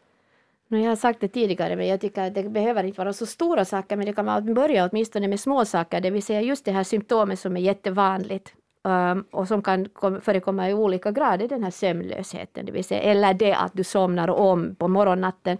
Jag 0.68 0.88
har 0.88 0.96
sagt 0.96 1.20
det 1.20 1.28
tidigare, 1.28 1.76
men 1.76 1.86
jag 1.86 2.00
tycker 2.00 2.22
att 2.22 2.34
det 2.34 2.42
behöver 2.42 2.84
inte 2.84 3.00
vara 3.00 3.12
så 3.12 3.26
stora 3.26 3.64
saker, 3.64 3.96
men 3.96 4.06
det 4.06 4.12
kan 4.12 4.24
man 4.24 4.54
börja 4.54 4.88
åtminstone 4.92 5.28
med 5.28 5.40
små 5.40 5.64
saker, 5.64 6.00
det 6.00 6.10
vill 6.10 6.22
säga 6.22 6.40
just 6.40 6.64
det 6.64 6.72
här 6.72 6.84
symptomet 6.84 7.38
som 7.38 7.56
är 7.56 7.60
jättevanligt 7.60 8.54
um, 8.82 9.24
och 9.30 9.48
som 9.48 9.62
kan 9.62 9.88
förekomma 10.22 10.70
i 10.70 10.74
olika 10.74 11.10
grader, 11.10 11.48
den 11.48 11.62
här 11.62 11.70
sömnlösheten, 11.70 12.66
det 12.66 12.72
vill 12.72 12.84
säga, 12.84 13.00
eller 13.00 13.34
det 13.34 13.54
att 13.54 13.72
du 13.74 13.84
somnar 13.84 14.28
om 14.30 14.74
på 14.74 14.88
morgonnatten. 14.88 15.58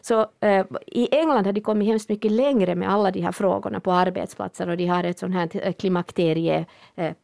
Så 0.00 0.26
eh, 0.40 0.66
i 0.86 1.08
England 1.14 1.46
har 1.46 1.52
de 1.52 1.60
kommit 1.60 1.88
hemskt 1.88 2.08
mycket 2.08 2.32
längre 2.32 2.74
med 2.74 2.90
alla 2.92 3.10
de 3.10 3.20
här 3.20 3.32
frågorna 3.32 3.80
på 3.80 3.92
arbetsplatser 3.92 4.68
och 4.68 4.76
de 4.76 4.86
har 4.86 5.04
ett 5.04 5.18
sånt 5.18 5.34
här 5.34 5.48
eh, 5.52 5.72
klimakteriepass 5.72 6.66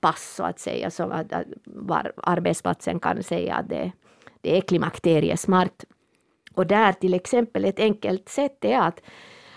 eh, 0.03 0.37
så 0.37 0.43
att 0.43 0.61
säga, 0.61 0.91
så 0.91 1.03
att, 1.03 1.33
att 1.33 1.47
var 1.65 2.13
arbetsplatsen 2.17 3.01
kan 3.01 3.23
säga 3.23 3.55
att 3.55 3.69
det, 3.69 3.93
det 4.41 4.57
är 4.57 4.61
klimakteriesmart. 4.61 5.85
Och 6.57 6.67
där 6.67 6.93
till 6.93 7.15
exempel 7.15 7.65
ett 7.65 7.81
enkelt 7.81 8.29
sätt 8.29 8.65
är 8.65 8.79
att, 8.79 9.01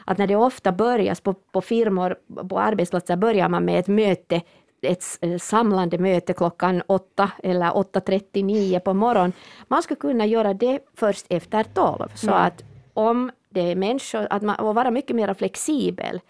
att 0.05 0.17
när 0.17 0.27
det 0.27 0.35
ofta 0.35 0.71
börjas 0.71 1.21
på, 1.21 1.33
på 1.33 1.61
firmor, 1.61 2.15
på 2.49 2.59
arbetsplatser, 2.59 3.15
börjar 3.15 3.49
man 3.49 3.65
med 3.65 3.79
ett 3.79 3.87
möte 3.87 4.41
ett 4.81 5.03
samlande 5.41 5.97
möte 5.97 6.33
klockan 6.33 6.81
8 6.87 7.31
eller 7.43 7.71
8.39 7.71 8.79
på 8.79 8.93
morgonen. 8.93 9.33
Man 9.67 9.83
skulle 9.83 9.99
kunna 9.99 10.25
göra 10.25 10.53
det 10.53 10.79
först 10.95 11.25
efter 11.29 11.63
12. 11.63 12.07
Så 12.15 12.27
mm. 12.27 12.41
att 12.41 12.63
om 12.93 13.31
det 13.49 13.71
är 13.71 13.75
människor, 13.75 14.27
att 14.29 14.41
man 14.41 14.55
och 14.55 14.75
vara 14.75 14.91
mycket 14.91 15.15
mer 15.15 15.33
flexibel 15.33 16.21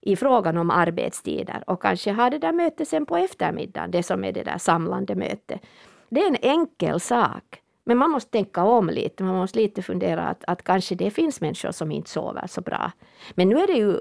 i 0.00 0.16
frågan 0.16 0.56
om 0.56 0.70
arbetstider 0.70 1.64
och 1.66 1.82
kanske 1.82 2.12
ha 2.12 2.30
det 2.30 2.38
där 2.38 2.52
mötet 2.52 2.88
sen 2.88 3.06
på 3.06 3.16
eftermiddagen, 3.16 3.90
det 3.90 4.02
som 4.02 4.24
är 4.24 4.32
det 4.32 4.42
där 4.42 4.58
samlande 4.58 5.14
mötet. 5.14 5.60
Det 6.08 6.20
är 6.20 6.26
en 6.26 6.36
enkel 6.42 7.00
sak. 7.00 7.60
Men 7.84 7.98
man 7.98 8.10
måste 8.10 8.30
tänka 8.30 8.64
om 8.64 8.90
lite, 8.90 9.24
man 9.24 9.34
måste 9.34 9.58
lite 9.58 9.82
fundera 9.82 10.22
att, 10.22 10.44
att 10.46 10.62
kanske 10.62 10.94
det 10.94 11.10
finns 11.10 11.40
människor 11.40 11.72
som 11.72 11.92
inte 11.92 12.10
sover 12.10 12.46
så 12.46 12.60
bra. 12.60 12.92
Men 13.34 13.48
nu 13.48 13.56
är 13.56 13.66
det 13.66 13.72
ju, 13.72 14.00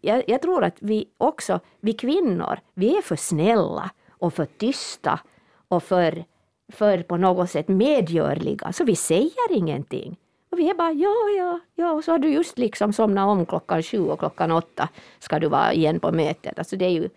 jag, 0.00 0.24
jag 0.26 0.42
tror 0.42 0.64
att 0.64 0.76
vi 0.80 1.08
också, 1.18 1.60
vi 1.80 1.92
kvinnor, 1.92 2.58
vi 2.74 2.96
är 2.98 3.02
för 3.02 3.16
snälla 3.16 3.90
och 4.10 4.34
för 4.34 4.44
tysta 4.44 5.20
och 5.68 5.82
för, 5.82 6.24
för 6.72 7.02
på 7.02 7.16
något 7.16 7.50
sätt 7.50 7.68
medgörliga, 7.68 8.72
så 8.72 8.84
vi 8.84 8.96
säger 8.96 9.52
ingenting. 9.52 10.16
Och 10.50 10.58
vi 10.58 10.70
är 10.70 10.74
bara 10.74 10.92
ja, 10.92 11.28
ja, 11.36 11.60
ja, 11.74 11.92
och 11.92 12.04
så 12.04 12.12
har 12.12 12.18
du 12.18 12.30
just 12.30 12.58
liksom 12.58 12.92
somnat 12.92 13.28
om 13.28 13.46
klockan 13.46 13.82
sju 13.82 13.98
och 13.98 14.18
klockan 14.18 14.52
åtta 14.52 14.88
ska 15.18 15.38
du 15.38 15.48
vara 15.48 15.72
igen 15.72 16.00
på 16.00 16.12
mötet. 16.12 16.58
Alltså 16.58 16.76
det 16.76 16.84
är 16.84 16.90
ju, 16.90 17.08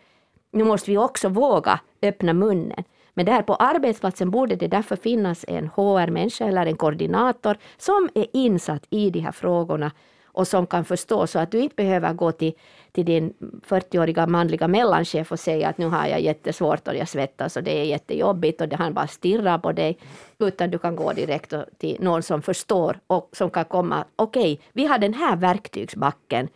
nu 0.51 0.63
måste 0.63 0.91
vi 0.91 0.97
också 0.97 1.29
våga 1.29 1.79
öppna 2.01 2.33
munnen. 2.33 2.83
Men 3.13 3.25
där 3.25 3.41
på 3.41 3.55
arbetsplatsen 3.55 4.31
borde 4.31 4.55
det 4.55 4.67
därför 4.67 4.95
finnas 4.95 5.45
en 5.47 5.67
HR-människa 5.67 6.45
eller 6.45 6.65
en 6.65 6.77
koordinator 6.77 7.57
som 7.77 8.09
är 8.13 8.27
insatt 8.33 8.85
i 8.89 9.09
de 9.09 9.19
här 9.19 9.31
frågorna 9.31 9.91
och 10.33 10.47
som 10.47 10.67
kan 10.67 10.85
förstå 10.85 11.27
så 11.27 11.39
att 11.39 11.51
du 11.51 11.59
inte 11.59 11.75
behöver 11.75 12.13
gå 12.13 12.31
till, 12.31 12.53
till 12.91 13.05
din 13.05 13.33
40-åriga 13.67 14.27
manliga 14.27 14.67
mellanchef 14.67 15.31
och 15.31 15.39
säga 15.39 15.69
att 15.69 15.77
nu 15.77 15.85
har 15.85 16.07
jag 16.07 16.21
jättesvårt 16.21 16.87
och 16.87 16.95
jag 16.95 17.07
svettas 17.07 17.57
och 17.57 17.63
det 17.63 17.79
är 17.79 17.83
jättejobbigt 17.83 18.61
och 18.61 18.73
han 18.73 18.93
bara 18.93 19.07
stirrar 19.07 19.57
på 19.57 19.71
dig. 19.71 19.97
Utan 20.39 20.71
du 20.71 20.77
kan 20.77 20.95
gå 20.95 21.13
direkt 21.13 21.53
till 21.77 21.97
någon 21.99 22.23
som 22.23 22.41
förstår 22.41 22.99
och 23.07 23.29
som 23.33 23.49
kan 23.49 23.65
komma, 23.65 24.05
okej, 24.15 24.53
okay, 24.53 24.65
vi 24.73 24.85
har 24.85 24.97
den 24.97 25.13
här 25.13 25.35
verktygsbacken 25.35 26.47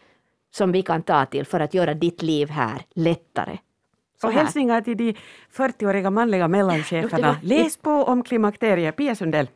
som 0.51 0.71
vi 0.71 0.81
kan 0.81 1.03
ta 1.03 1.25
till 1.25 1.45
för 1.45 1.59
att 1.59 1.73
göra 1.73 1.93
ditt 1.93 2.21
liv 2.21 2.49
här 2.49 2.81
lättare. 2.93 3.57
Och 4.23 4.31
hälsningar 4.31 4.81
till 4.81 4.97
de 4.97 5.15
40-åriga 5.53 6.09
manliga 6.09 6.47
mellancheferna. 6.47 7.37
Läs 7.43 7.77
på 7.77 7.91
om 7.91 8.23
klimakteriet. 8.23 8.95
Pia 8.95 9.15
Sundell. 9.15 9.47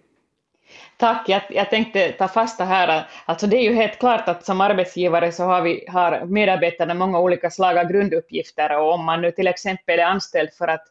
Tack, 0.98 1.30
jag, 1.30 1.42
jag, 1.50 1.70
tänkte 1.70 2.12
ta 2.12 2.28
fasta 2.28 2.66
här. 2.66 3.08
Alltså 3.26 3.48
det 3.48 3.58
är 3.58 3.64
ju 3.64 3.74
helt 3.74 4.00
klart 4.00 4.30
att 4.30 4.46
som 4.46 4.62
arbetsgivare 4.62 5.32
så 5.32 5.44
har, 5.44 5.62
vi, 5.62 5.86
har 5.88 6.26
medarbetarna 6.26 6.94
många 6.94 7.20
olika 7.20 7.50
slag 7.50 7.78
av 7.78 7.86
grunduppgifter 7.86 8.78
och 8.78 8.94
om 8.94 9.06
man 9.06 9.22
nu 9.22 9.32
till 9.32 9.48
exempel 9.48 10.00
är 10.00 10.04
anställd 10.04 10.54
för 10.54 10.68
att 10.68 10.84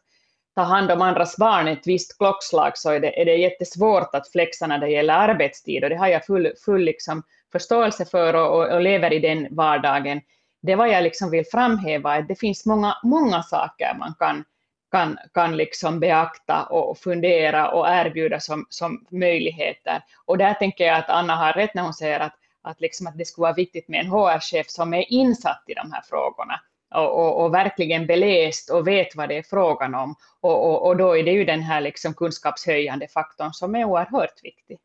ta 0.55 0.61
hand 0.61 0.91
om 0.91 1.01
andras 1.01 1.37
barn 1.37 1.67
ett 1.67 1.87
visst 1.87 2.17
klockslag 2.17 2.77
så 2.77 2.89
är 2.89 2.99
det, 2.99 3.21
är 3.21 3.25
det 3.25 3.35
jättesvårt 3.35 4.15
att 4.15 4.31
flexa 4.31 4.67
när 4.67 4.79
det 4.79 4.89
gäller 4.89 5.13
arbetstid 5.13 5.83
och 5.83 5.89
det 5.89 5.95
har 5.95 6.07
jag 6.07 6.25
full, 6.25 6.51
full 6.65 6.81
liksom 6.81 7.23
förståelse 7.51 8.05
för 8.05 8.33
och, 8.33 8.57
och, 8.57 8.73
och 8.73 8.81
lever 8.81 9.13
i 9.13 9.19
den 9.19 9.47
vardagen 9.51 10.21
det 10.61 10.75
var 10.75 10.87
jag 10.87 11.03
liksom 11.03 11.31
vill 11.31 11.45
framhäva, 11.45 12.13
att 12.13 12.27
det 12.27 12.35
finns 12.35 12.65
många, 12.65 12.97
många 13.03 13.43
saker 13.43 13.95
man 13.99 14.13
kan, 14.19 14.43
kan, 14.91 15.17
kan 15.33 15.57
liksom 15.57 15.99
beakta 15.99 16.63
och 16.63 16.97
fundera 16.97 17.71
och 17.71 17.87
erbjuda 17.87 18.39
som, 18.39 18.65
som 18.69 19.05
möjligheter. 19.09 20.03
Och 20.25 20.37
där 20.37 20.53
tänker 20.53 20.85
jag 20.85 20.97
att 20.97 21.09
Anna 21.09 21.35
har 21.35 21.53
rätt 21.53 21.73
när 21.73 21.83
hon 21.83 21.93
säger 21.93 22.19
att, 22.19 22.35
att, 22.61 22.81
liksom 22.81 23.07
att 23.07 23.17
det 23.17 23.25
skulle 23.25 23.43
vara 23.43 23.53
viktigt 23.53 23.87
med 23.87 23.99
en 23.99 24.11
HR-chef 24.11 24.69
som 24.69 24.93
är 24.93 25.11
insatt 25.11 25.63
i 25.67 25.73
de 25.73 25.91
här 25.91 26.01
frågorna. 26.01 26.61
Och, 26.95 27.19
och, 27.19 27.43
och, 27.43 27.53
verkligen 27.53 28.07
beläst 28.07 28.69
och 28.69 28.87
vet 28.87 29.15
vad 29.15 29.29
det 29.29 29.37
är 29.37 29.43
frågan 29.43 29.95
om. 29.95 30.15
Och, 30.39 30.69
och, 30.69 30.87
och 30.87 30.97
då 30.97 31.17
är 31.17 31.23
det 31.23 31.31
ju 31.31 31.45
den 31.45 31.61
här 31.61 31.81
liksom 31.81 32.13
kunskapshöjande 32.13 33.07
faktorn 33.07 33.53
som 33.53 33.75
är 33.75 33.85
oerhört 33.85 34.43
viktig. 34.43 34.79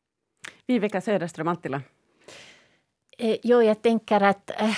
Viveka 0.66 1.00
Söderström, 1.00 1.48
Antila. 1.48 1.82
Eh, 3.18 3.36
jo, 3.42 3.62
jag 3.62 3.82
tänker 3.82 4.20
att 4.20 4.50
eh, 4.50 4.76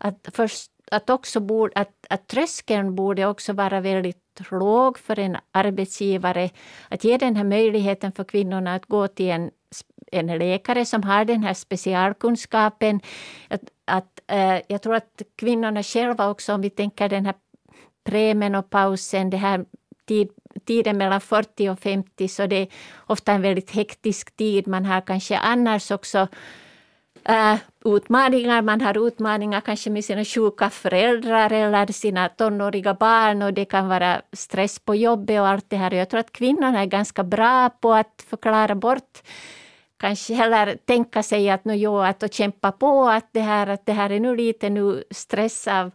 att, 0.00 0.28
först, 0.32 0.70
att, 0.90 1.10
också 1.10 1.40
borde, 1.40 1.80
att, 1.80 2.06
att 2.10 2.26
tröskeln 2.26 2.94
borde 2.94 3.26
också 3.26 3.52
vara 3.52 3.80
väldigt 3.80 4.18
låg 4.50 4.98
för 4.98 5.18
en 5.18 5.36
arbetsgivare. 5.52 6.50
Att 6.88 7.04
ge 7.04 7.16
den 7.16 7.36
här 7.36 7.44
möjligheten 7.44 8.12
för 8.12 8.24
kvinnorna 8.24 8.74
att 8.74 8.86
gå 8.86 9.08
till 9.08 9.30
en, 9.30 9.50
en 10.12 10.26
läkare 10.26 10.84
som 10.84 11.02
har 11.02 11.24
den 11.24 11.42
här 11.42 11.54
specialkunskapen. 11.54 13.00
Att, 13.48 13.62
att, 13.84 14.20
eh, 14.26 14.60
jag 14.68 14.82
tror 14.82 14.94
att 14.94 15.22
kvinnorna 15.36 15.82
själva 15.82 16.30
också, 16.30 16.54
om 16.54 16.60
vi 16.60 16.70
tänker 16.70 17.08
den 17.08 17.26
här 17.26 17.34
premenopausen, 18.04 19.30
det 19.30 19.36
här 19.36 19.64
tid, 20.06 20.28
tiden 20.64 20.98
mellan 20.98 21.20
40 21.20 21.68
och 21.68 21.80
50, 21.80 22.28
så 22.28 22.46
det 22.46 22.56
är 22.56 22.68
ofta 23.06 23.32
en 23.32 23.42
väldigt 23.42 23.70
hektisk 23.70 24.36
tid. 24.36 24.66
Man 24.66 24.84
har 24.84 25.00
kanske 25.00 25.38
annars 25.38 25.90
också 25.90 26.28
äh, 27.24 27.56
utmaningar. 27.86 28.62
Man 28.62 28.80
har 28.80 29.06
utmaningar 29.06 29.60
kanske 29.60 29.90
med 29.90 30.04
sina 30.04 30.24
sjuka 30.24 30.70
föräldrar 30.70 31.52
eller 31.52 31.92
sina 31.92 32.28
tonåriga 32.28 32.94
barn 32.94 33.42
och 33.42 33.52
det 33.52 33.64
kan 33.64 33.88
vara 33.88 34.22
stress 34.32 34.78
på 34.78 34.94
jobbet 34.94 35.40
och 35.40 35.48
allt 35.48 35.70
det 35.70 35.76
här. 35.76 35.90
Jag 35.90 36.10
tror 36.10 36.20
att 36.20 36.32
kvinnorna 36.32 36.82
är 36.82 36.86
ganska 36.86 37.24
bra 37.24 37.70
på 37.70 37.92
att 37.94 38.24
förklara 38.28 38.74
bort 38.74 39.22
kanske 39.98 40.34
heller 40.34 40.78
tänka 40.84 41.22
sig 41.22 41.50
att, 41.50 41.64
nu, 41.64 41.74
jo, 41.74 41.98
att 41.98 42.22
och 42.22 42.32
kämpa 42.32 42.72
på 42.72 43.08
att 43.08 43.28
det 43.32 43.40
här, 43.40 43.66
att 43.66 43.86
det 43.86 43.92
här 43.92 44.10
är 44.10 44.20
nu 44.20 44.36
lite 44.36 44.70
nu 44.70 45.04
stress 45.10 45.68
av, 45.68 45.90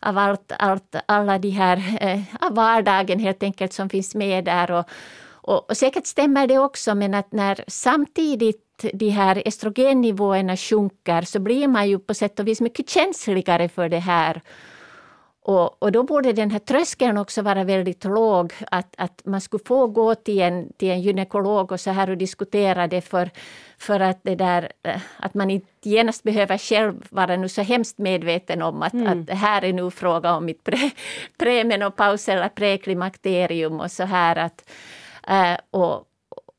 av 0.00 0.18
allt, 0.18 0.52
allt, 0.58 0.96
alla 1.06 1.38
de 1.38 1.50
här, 1.50 1.76
eh, 2.00 2.20
av 2.40 2.54
vardagen 2.54 3.18
helt 3.18 3.42
enkelt 3.42 3.72
som 3.72 3.88
finns 3.88 4.14
med 4.14 4.44
där. 4.44 4.70
Och, 4.70 4.84
och, 5.30 5.70
och 5.70 5.76
säkert 5.76 6.06
stämmer 6.06 6.46
det 6.46 6.58
också, 6.58 6.94
men 6.94 7.14
att 7.14 7.32
när 7.32 7.64
samtidigt 7.66 8.71
de 8.92 9.08
här 9.08 9.42
estrogennivåerna 9.44 10.56
sjunker 10.56 11.22
så 11.22 11.40
blir 11.40 11.68
man 11.68 11.88
ju 11.88 11.98
på 11.98 12.14
sätt 12.14 12.40
och 12.40 12.48
vis 12.48 12.60
mycket 12.60 12.90
känsligare 12.90 13.68
för 13.68 13.88
det 13.88 13.98
här. 13.98 14.42
Och, 15.44 15.82
och 15.82 15.92
då 15.92 16.02
borde 16.02 16.32
den 16.32 16.50
här 16.50 16.58
tröskeln 16.58 17.18
också 17.18 17.42
vara 17.42 17.64
väldigt 17.64 18.04
låg, 18.04 18.52
att, 18.70 18.94
att 18.98 19.22
man 19.24 19.40
skulle 19.40 19.64
få 19.64 19.86
gå 19.86 20.14
till 20.14 20.40
en, 20.40 20.72
till 20.72 20.90
en 20.90 21.00
gynekolog 21.00 21.72
och 21.72 21.80
så 21.80 21.90
här 21.90 22.10
och 22.10 22.16
diskutera 22.16 22.86
det 22.86 23.00
för, 23.00 23.30
för 23.78 24.00
att, 24.00 24.18
det 24.22 24.34
där, 24.34 24.72
att 25.16 25.34
man 25.34 25.50
inte 25.50 25.66
genast 25.82 26.22
behöver 26.22 26.58
själv 26.58 27.06
vara 27.10 27.36
nu 27.36 27.48
så 27.48 27.62
hemskt 27.62 27.98
medveten 27.98 28.62
om 28.62 28.82
att, 28.82 28.92
mm. 28.92 29.06
att 29.06 29.26
det 29.26 29.34
här 29.34 29.64
är 29.64 29.72
nu 29.72 29.90
fråga 29.90 30.34
om 30.34 30.44
mitt 30.44 30.64
pre, 30.64 30.90
premenopaus 31.38 32.28
eller 32.28 32.48
preklimakterium 32.48 33.80
och 33.80 33.90
så 33.90 34.04
här. 34.04 34.36
Att, 34.36 34.70
äh, 35.28 35.56
och, 35.70 36.04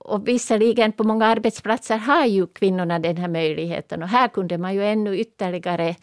och 0.04 0.28
visserligen 0.28 0.92
på 0.92 1.04
många 1.04 1.26
arbetsplatser 1.26 1.98
har 1.98 2.26
ju 2.26 2.48
kvinnorna 2.48 3.00
den 3.00 3.18
här 3.18 3.28
möjligheten 3.28 4.04
och 4.04 4.10
här 4.10 4.28
kunde 4.28 4.58
man 4.58 4.74
ju 4.74 4.86
ännu 4.86 5.18
ytterligare 5.18 5.96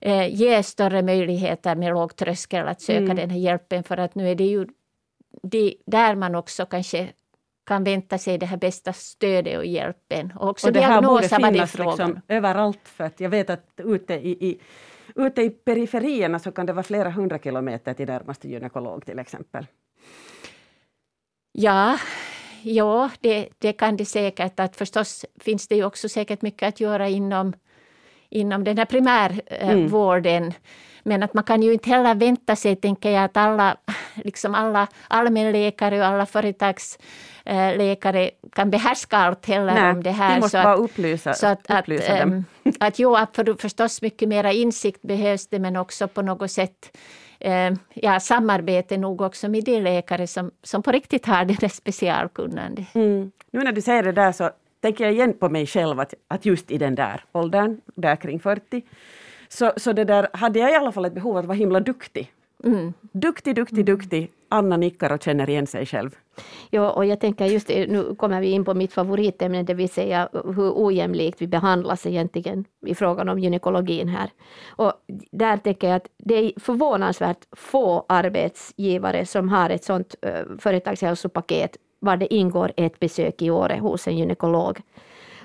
eh, 0.00 0.34
ge 0.34 0.62
större 0.62 1.02
möjligheter 1.02 1.76
med 1.76 1.92
låg 1.92 2.16
tröskel 2.16 2.68
att 2.68 2.80
söka 2.80 2.98
mm. 2.98 3.16
den 3.16 3.30
här 3.30 3.38
hjälpen 3.38 3.84
för 3.84 3.96
att 3.96 4.14
nu 4.14 4.30
är 4.30 4.34
det 4.34 4.44
ju 4.44 4.66
det, 5.42 5.74
där 5.86 6.14
man 6.14 6.34
också 6.34 6.66
kanske 6.66 7.08
kan 7.66 7.84
vänta 7.84 8.18
sig 8.18 8.38
det 8.38 8.46
här 8.46 8.56
bästa 8.56 8.92
stödet 8.92 9.58
och 9.58 9.66
hjälpen. 9.66 10.32
Och 10.36 10.48
också 10.48 10.66
och 10.66 10.72
det 10.72 10.80
här 10.80 11.02
borde 11.02 11.28
finnas 11.28 11.78
liksom 11.78 12.10
om. 12.10 12.20
överallt, 12.28 12.80
för 12.88 13.04
att 13.04 13.20
jag 13.20 13.30
vet 13.30 13.50
att 13.50 13.66
ute 13.76 14.14
i, 14.14 14.30
i, 14.30 14.60
ute 15.14 15.42
i 15.42 15.50
periferierna 15.50 16.38
så 16.38 16.52
kan 16.52 16.66
det 16.66 16.72
vara 16.72 16.82
flera 16.82 17.10
hundra 17.10 17.38
kilometer 17.38 17.94
till 17.94 18.06
närmaste 18.06 18.48
gynekolog 18.48 19.06
till 19.06 19.18
exempel. 19.18 19.66
Ja, 21.52 21.98
ja 22.62 23.10
det, 23.20 23.48
det 23.58 23.72
kan 23.72 23.96
det 23.96 24.04
säkert. 24.04 24.60
Att 24.60 24.76
förstås 24.76 25.24
finns 25.40 25.68
det 25.68 25.74
ju 25.74 25.84
också 25.84 26.08
säkert 26.08 26.42
mycket 26.42 26.68
att 26.68 26.80
göra 26.80 27.08
inom, 27.08 27.52
inom 28.30 28.64
den 28.64 28.78
här 28.78 28.84
primärvården. 28.84 30.52
Men 31.02 31.22
att 31.22 31.34
man 31.34 31.44
kan 31.44 31.62
ju 31.62 31.72
inte 31.72 31.90
heller 31.90 32.14
vänta 32.14 32.56
sig, 32.56 32.76
tänker 32.76 33.10
jag, 33.10 33.24
att 33.24 33.36
alla, 33.36 33.76
liksom 34.14 34.54
alla 34.54 34.86
allmänläkare 35.08 35.98
och 36.00 36.06
alla 36.06 36.26
företagsläkare 36.26 38.30
kan 38.52 38.70
behärska 38.70 39.16
allt 39.16 39.46
heller 39.46 39.74
Nej, 39.74 39.90
om 39.92 40.02
det 40.02 40.10
här. 40.10 40.34
vi 40.34 40.40
måste 40.40 40.58
Så 40.58 40.62
bara 40.64 40.74
att- 40.74 40.80
upplysa, 40.80 41.34
så 41.34 41.46
att, 41.46 41.70
att, 41.70 41.80
upplysa 41.80 42.16
dem. 42.18 42.44
ehm, 42.64 42.72
att 42.80 42.98
jo, 42.98 43.16
att 43.16 43.36
för, 43.36 43.56
förstås 43.60 44.02
mycket 44.02 44.28
mera 44.28 44.52
insikt 44.52 45.02
behövs 45.02 45.46
det, 45.48 45.58
men 45.58 45.76
också 45.76 46.08
på 46.08 46.22
något 46.22 46.50
sätt 46.50 46.96
eh, 47.40 47.72
ja, 47.94 48.20
samarbete 48.20 48.96
nog 48.96 49.20
också 49.20 49.48
med 49.48 49.64
de 49.64 49.80
läkare 49.80 50.26
som, 50.26 50.50
som 50.62 50.82
på 50.82 50.92
riktigt 50.92 51.26
har 51.26 51.44
det 51.44 51.60
där 51.60 51.68
specialkunnandet. 51.68 52.94
Mm. 52.94 53.32
Nu 53.50 53.60
när 53.60 53.72
du 53.72 53.80
säger 53.80 54.02
det 54.02 54.12
där 54.12 54.32
så 54.32 54.50
tänker 54.80 55.04
jag 55.04 55.12
igen 55.12 55.32
på 55.38 55.48
mig 55.48 55.66
själv 55.66 56.00
att, 56.00 56.14
att 56.28 56.46
just 56.46 56.70
i 56.70 56.78
den 56.78 56.94
där 56.94 57.24
åldern, 57.32 57.80
där 57.94 58.16
kring 58.16 58.40
40, 58.40 58.82
så, 59.48 59.72
så 59.76 59.92
det 59.92 60.04
där 60.04 60.28
hade 60.32 60.58
jag 60.58 60.72
i 60.72 60.74
alla 60.74 60.92
fall 60.92 61.04
ett 61.04 61.14
behov 61.14 61.36
att 61.36 61.44
vara 61.44 61.56
himla 61.56 61.80
duktig. 61.80 62.32
Mm. 62.64 62.92
Duktig, 63.12 63.54
duktig, 63.54 63.84
duktig. 63.84 64.30
Anna 64.50 64.76
nickar 64.76 65.12
och 65.12 65.22
känner 65.22 65.50
igen 65.50 65.66
sig 65.66 65.86
själv. 65.86 66.10
Ja, 66.70 66.90
och 66.90 67.06
jag 67.06 67.20
tänker 67.20 67.46
just 67.46 67.66
det, 67.66 67.86
nu 67.86 68.14
kommer 68.14 68.40
vi 68.40 68.50
in 68.50 68.64
på 68.64 68.74
mitt 68.74 68.92
favoritämne, 68.92 69.62
det 69.62 69.74
vill 69.74 69.88
säga 69.88 70.28
hur 70.32 70.72
ojämlikt 70.74 71.42
vi 71.42 71.46
behandlas 71.46 72.06
egentligen 72.06 72.64
i 72.86 72.94
frågan 72.94 73.28
om 73.28 73.38
gynekologin 73.38 74.08
här. 74.08 74.30
Och 74.68 74.92
där 75.30 75.56
tänker 75.56 75.88
jag 75.88 75.96
att 75.96 76.08
det 76.18 76.34
är 76.34 76.60
förvånansvärt 76.60 77.46
få 77.52 78.04
arbetsgivare 78.08 79.26
som 79.26 79.48
har 79.48 79.70
ett 79.70 79.84
sådant 79.84 80.14
eh, 80.22 80.42
företagshälsopaket 80.58 81.76
var 81.98 82.16
det 82.16 82.34
ingår 82.34 82.72
ett 82.76 83.00
besök 83.00 83.42
i 83.42 83.50
året 83.50 83.80
hos 83.80 84.08
en 84.08 84.18
gynekolog. 84.18 84.80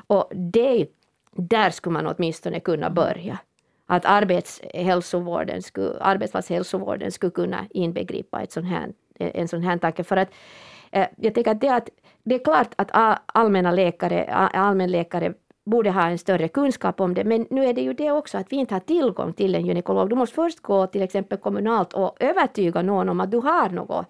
Och 0.08 0.32
det, 0.36 0.88
där 1.32 1.70
skulle 1.70 1.94
man 1.94 2.08
åtminstone 2.08 2.60
kunna 2.60 2.90
börja. 2.90 3.40
Att 3.86 4.06
arbetshälsovården 4.06 5.62
skulle, 5.62 6.00
arbetsplatshälsovården 6.00 7.12
skulle 7.12 7.32
kunna 7.32 7.66
inbegripa 7.70 8.42
ett 8.42 8.52
sån 8.52 8.66
här, 8.66 8.94
en 9.20 9.48
sån 9.48 9.64
här 9.64 9.78
tanke. 9.78 10.04
För 10.04 10.18
att 10.18 10.30
eh, 10.92 11.08
jag 11.18 11.34
tänker 11.34 11.52
att 11.52 11.62
det, 11.62 11.70
att 11.70 11.90
det 12.24 12.36
är 12.36 12.44
klart 12.44 12.74
att 12.76 13.20
allmänna 13.26 13.72
läkare, 13.72 14.26
allmänläkare 14.34 15.34
borde 15.66 15.92
ha 15.92 16.08
en 16.08 16.18
större 16.18 16.48
kunskap 16.48 17.02
om 17.02 17.14
det, 17.14 17.24
men 17.24 17.48
nu 17.50 17.66
är 17.66 17.74
det 17.74 17.82
ju 17.82 17.94
det 17.94 18.12
också 18.12 18.38
att 18.38 18.52
vi 18.52 18.56
inte 18.56 18.76
har 18.76 18.80
tillgång 18.80 19.34
till 19.34 19.56
en 19.56 19.66
gynekolog. 19.66 20.10
Du 20.10 20.16
måste 20.16 20.36
först 20.36 20.60
gå 20.60 20.88
till 20.88 21.02
exempel 21.02 21.38
kommunalt 21.38 21.94
och 21.94 22.18
övertyga 22.20 22.82
någon 22.82 23.10
om 23.10 23.20
att 23.20 23.32
du 23.32 23.38
har 23.38 23.70
något 23.70 24.06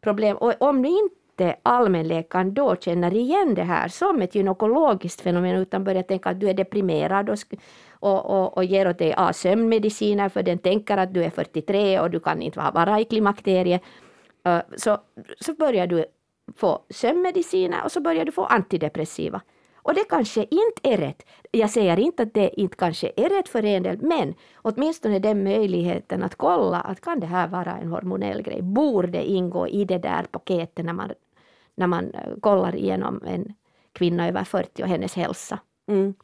problem. 0.00 0.36
Och 0.36 0.54
om 0.62 0.82
du 0.82 0.88
inte 0.88 1.21
allmänläkaren 1.62 2.54
då 2.54 2.76
känner 2.76 3.14
igen 3.14 3.54
det 3.54 3.62
här 3.62 3.88
som 3.88 4.22
ett 4.22 4.34
gynekologiskt 4.34 5.20
fenomen 5.20 5.56
utan 5.56 5.84
börjar 5.84 6.02
tänka 6.02 6.30
att 6.30 6.40
du 6.40 6.48
är 6.48 6.54
deprimerad 6.54 7.30
och, 7.30 7.38
och, 7.90 8.30
och, 8.30 8.56
och 8.56 8.64
ger 8.64 8.88
åt 8.88 8.98
dig 8.98 9.14
A 9.16 9.32
sömnmediciner 9.32 10.28
för 10.28 10.42
den 10.42 10.58
tänker 10.58 10.96
att 10.96 11.14
du 11.14 11.24
är 11.24 11.30
43 11.30 12.00
och 12.00 12.10
du 12.10 12.20
kan 12.20 12.42
inte 12.42 12.70
vara- 12.74 13.00
i 13.00 13.04
klimakteriet. 13.04 13.82
Så, 14.76 14.98
så 15.40 15.54
börjar 15.54 15.86
du 15.86 16.04
få 16.56 16.78
sömnmediciner 16.90 17.84
och 17.84 17.92
så 17.92 18.00
börjar 18.00 18.24
du 18.24 18.32
få 18.32 18.44
antidepressiva. 18.44 19.40
Och 19.84 19.94
det 19.94 20.04
kanske 20.08 20.40
inte 20.40 20.82
är 20.82 20.96
rätt. 20.96 21.26
Jag 21.50 21.70
säger 21.70 21.98
inte 21.98 22.22
att 22.22 22.34
det 22.34 22.60
inte 22.60 22.76
kanske 22.76 23.12
är 23.16 23.28
rätt 23.28 23.48
för 23.48 23.64
en 23.64 23.82
del, 23.82 23.98
men 24.02 24.34
åtminstone 24.54 25.18
den 25.18 25.44
möjligheten 25.44 26.22
att 26.22 26.34
kolla 26.34 26.80
att 26.80 27.00
kan 27.00 27.20
det 27.20 27.26
här 27.26 27.48
vara 27.48 27.76
en 27.76 27.88
hormonell 27.88 28.42
grej, 28.42 28.62
borde 28.62 29.24
ingå 29.24 29.68
i 29.68 29.84
det 29.84 29.98
där 29.98 30.22
paketet 30.30 30.84
när 30.84 30.92
man, 30.92 31.10
när 31.82 31.86
man 31.86 32.14
eh, 32.14 32.36
kollar 32.40 32.76
igenom 32.76 33.22
en 33.26 33.54
kvinna 33.92 34.28
över 34.28 34.44
40 34.44 34.82
och 34.82 34.88
hennes 34.88 35.14
hälsa. 35.14 35.58
Mm. 35.88 36.14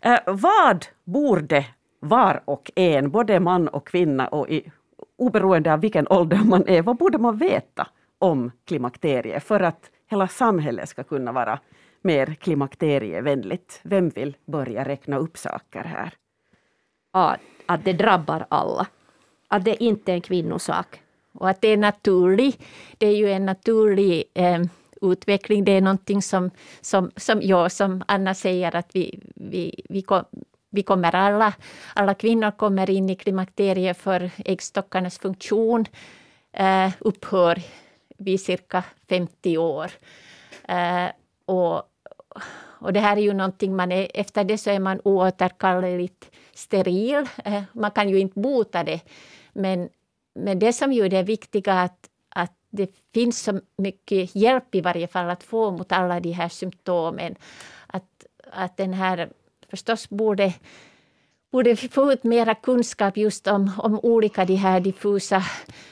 Eh, 0.00 0.18
vad 0.26 0.86
borde 1.04 1.66
var 2.00 2.42
och 2.44 2.70
en, 2.74 3.10
både 3.10 3.40
man 3.40 3.68
och 3.68 3.86
kvinna 3.86 4.28
och 4.28 4.48
i, 4.48 4.70
oberoende 5.18 5.72
av 5.72 5.80
vilken 5.80 6.08
ålder 6.08 6.40
man 6.44 6.68
är, 6.68 6.82
vad 6.82 6.96
borde 6.96 7.18
man 7.18 7.36
veta 7.36 7.86
om 8.18 8.50
klimakteriet 8.64 9.44
för 9.44 9.60
att 9.60 9.90
hela 10.10 10.28
samhället 10.28 10.88
ska 10.88 11.04
kunna 11.04 11.32
vara 11.32 11.58
mer 12.02 12.34
klimakterievänligt? 12.34 13.80
Vem 13.82 14.08
vill 14.08 14.36
börja 14.46 14.84
räkna 14.84 15.16
upp 15.16 15.38
saker 15.38 15.84
här? 15.84 16.14
Ja, 17.12 17.36
att 17.66 17.84
det 17.84 17.92
drabbar 17.92 18.46
alla. 18.48 18.86
Att 19.48 19.64
det 19.64 19.82
inte 19.82 20.12
är 20.12 20.14
en 20.14 20.20
kvinnosak. 20.20 21.00
Och 21.32 21.48
att 21.48 21.60
det 21.60 21.68
är 21.68 21.76
naturlig, 21.76 22.60
det 22.98 23.06
är 23.06 23.16
ju 23.16 23.30
en 23.30 23.46
naturlig 23.46 24.24
eh, 24.34 24.60
utveckling. 25.12 25.64
Det 25.64 25.72
är 25.72 25.80
någonting 25.80 26.22
som, 26.22 26.50
som, 26.80 27.10
som, 27.16 27.42
jag, 27.42 27.72
som 27.72 28.02
Anna 28.08 28.34
säger 28.34 28.76
att 28.76 28.90
vi, 28.92 29.20
vi, 29.34 29.84
vi, 29.88 30.02
kom, 30.02 30.24
vi 30.70 30.82
kommer 30.82 31.14
alla, 31.14 31.52
alla 31.94 32.14
kvinnor 32.14 32.50
kommer 32.50 32.90
in 32.90 33.10
i 33.10 33.16
klimakteriet 33.16 33.98
för 33.98 34.30
äggstockarnas 34.44 35.18
funktion 35.18 35.84
eh, 36.52 36.90
upphör 37.00 37.62
vid 38.18 38.40
cirka 38.40 38.84
50 39.08 39.58
år. 39.58 39.90
Eh, 40.68 41.06
och, 41.44 41.82
och 42.84 42.92
det 42.92 43.00
här 43.00 43.16
är 43.16 43.20
ju 43.20 43.32
någonting 43.32 43.76
man 43.76 43.92
är, 43.92 44.08
efter 44.14 44.44
det 44.44 44.58
så 44.58 44.70
är 44.70 44.78
man 44.78 45.00
oåterkalleligt 45.04 46.30
steril. 46.54 47.28
Eh, 47.44 47.62
man 47.72 47.90
kan 47.90 48.08
ju 48.08 48.18
inte 48.18 48.40
bota 48.40 48.84
det, 48.84 49.00
men, 49.52 49.88
men 50.34 50.58
det 50.58 50.72
som 50.72 50.92
ju 50.92 51.04
är 51.04 51.08
det 51.08 51.22
viktiga 51.22 51.72
att 51.72 52.08
det 52.76 52.90
finns 53.14 53.42
så 53.42 53.60
mycket 53.78 54.36
hjälp 54.36 54.74
i 54.74 54.80
varje 54.80 55.06
fall 55.06 55.30
att 55.30 55.42
få 55.42 55.70
mot 55.70 55.92
alla 55.92 56.20
de 56.20 56.32
här 56.32 56.48
symptomen. 56.48 57.34
Att, 57.86 58.26
att 58.52 58.76
den 58.76 58.92
här 58.92 59.30
förstås 59.70 60.08
borde 60.08 60.52
borde 61.54 61.74
vi 61.74 61.88
få 61.88 62.12
ut 62.12 62.24
mera 62.24 62.54
kunskap 62.54 63.16
just 63.16 63.46
om, 63.46 63.70
om 63.78 64.00
olika 64.02 64.44
de 64.44 64.54
här 64.54 64.80
diffusa 64.80 65.42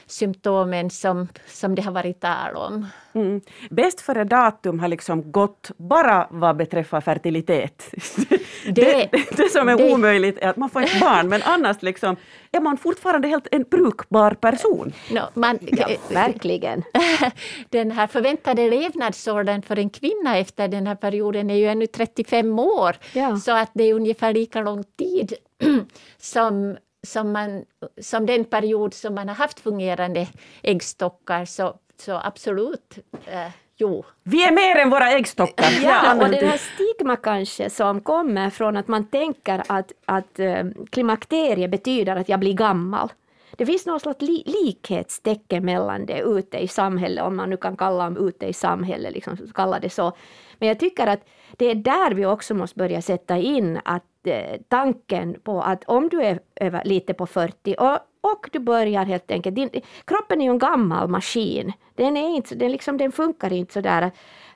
symptomen 0.07 0.91
som, 0.91 1.29
som 1.47 1.75
det 1.75 1.83
har 1.83 1.93
varit 1.93 2.21
tal 2.21 2.57
om. 2.57 2.87
Mm. 3.13 3.41
Bäst 3.71 4.01
före 4.01 4.25
datum 4.25 4.81
har 4.81 4.89
liksom 4.89 5.33
gått 5.33 5.71
bara 5.77 6.27
vad 6.31 6.57
beträffar 6.57 7.01
fertilitet. 7.01 7.95
Det, 8.67 8.73
Det- 8.73 9.11
det, 9.37 9.49
som 9.51 9.69
är 9.69 9.77
det- 9.77 9.93
omöjligt 9.93 10.39
är 10.39 10.49
att 10.49 10.57
man 10.57 10.71
får 10.71 10.83
ett 10.83 11.01
barn, 11.01 11.29
men 11.29 11.43
annars 11.43 11.83
liksom 11.83 12.17
är 12.53 12.61
man 12.61 12.77
fortfarande 12.77 13.29
helt 13.29 13.47
en 13.51 13.63
brukbar 13.63 14.31
person. 14.31 14.93
No, 15.11 15.21
man, 15.35 15.59
Ja, 15.63 15.89
verkligen. 16.11 16.83
den 17.71 17.91
här 17.91 18.07
förväntade 18.07 18.71
levnadsåldern 18.71 19.63
för 19.63 19.79
en 19.79 19.91
kvinna 19.91 20.39
efter 20.39 20.69
den 20.69 20.87
här 20.87 20.95
perioden 20.95 21.51
är 21.51 21.55
ju 21.55 21.67
ännu 21.67 21.87
35 21.87 22.59
år. 22.59 22.97
Ja. 23.13 23.37
Så 23.37 23.53
att 23.53 23.71
det 23.75 23.85
är 23.85 23.95
ungefär 23.95 24.33
lika 24.35 24.61
lång 24.61 24.85
tid 24.99 25.33
som, 26.19 26.77
som, 27.07 27.33
man, 27.33 27.65
som 28.01 28.27
den 28.27 28.45
period 28.45 28.95
som 28.95 29.15
man 29.15 29.29
har 29.29 29.35
haft 29.35 29.61
fungerande 29.61 30.27
äggstockar. 30.63 31.45
Så, 31.45 31.75
så 32.01 32.21
absolut, 32.25 32.99
eh, 33.27 33.49
jo. 33.77 34.05
Vi 34.23 34.45
är 34.45 34.53
mer 34.53 34.77
än 34.77 34.91
våra 34.91 35.11
äggstockar. 35.13 35.67
Ja, 35.83 36.15
och 36.15 36.29
du- 36.31 36.47
här 36.47 36.59
stigma 37.03 37.17
kanske 37.17 37.71
som 37.71 38.01
kommer 38.01 38.51
från 38.51 38.77
att 38.77 38.89
man 38.89 39.07
tänker 39.07 39.63
att, 39.69 39.93
att 40.07 40.39
eh, 40.39 40.65
klimakterie 40.91 41.69
betyder 41.69 42.17
att 42.17 42.29
jag 42.29 42.41
blir 42.41 42.55
gammal. 42.55 43.13
Det 43.57 43.67
finns 43.67 43.87
något 43.87 44.03
slags 44.03 44.23
li 44.23 44.43
likhetstecken 44.47 45.65
mellan 45.65 46.07
det 46.07 46.21
ute 46.21 46.59
i 46.59 46.69
samhället, 46.69 47.25
om 47.25 47.37
man 47.37 47.51
nu 47.51 47.57
kan 47.57 47.77
kalla 47.77 48.07
om 48.07 48.29
ute 48.29 48.47
i 48.47 48.53
samhället, 48.53 49.15
liksom, 49.15 49.37
kalla 49.55 49.81
det 49.81 49.91
så. 49.91 50.13
Men 50.59 50.69
jag 50.69 50.79
tycker 50.79 51.07
att 51.07 51.21
det 51.59 51.71
är 51.71 51.75
där 51.75 52.15
vi 52.15 52.27
också 52.27 52.55
måste 52.55 52.79
börja 52.79 53.03
sätta 53.03 53.37
in 53.39 53.81
att 53.85 54.27
eh, 54.27 54.61
tanken 54.69 55.37
på 55.43 55.63
att 55.63 55.85
om 55.85 56.09
du 56.09 56.23
är 56.23 56.41
över, 56.61 56.85
lite 56.85 57.15
på 57.15 57.27
40 57.27 57.75
och, 57.79 57.99
och 58.33 58.49
du 58.53 58.59
börjar 58.59 59.05
helt 59.05 59.31
enkelt, 59.31 59.57
din, 59.57 59.71
kroppen 60.05 60.41
är 60.41 60.45
ju 60.45 60.51
en 60.51 60.59
gammal 60.59 61.09
maskin. 61.09 61.73
Den, 61.95 62.17
är 62.17 62.37
inte, 62.37 62.55
den, 62.55 62.73
liksom, 62.73 62.99
den 62.99 63.13
funkar 63.13 63.53
inte 63.53 63.73
så 63.73 63.81
där 63.81 64.11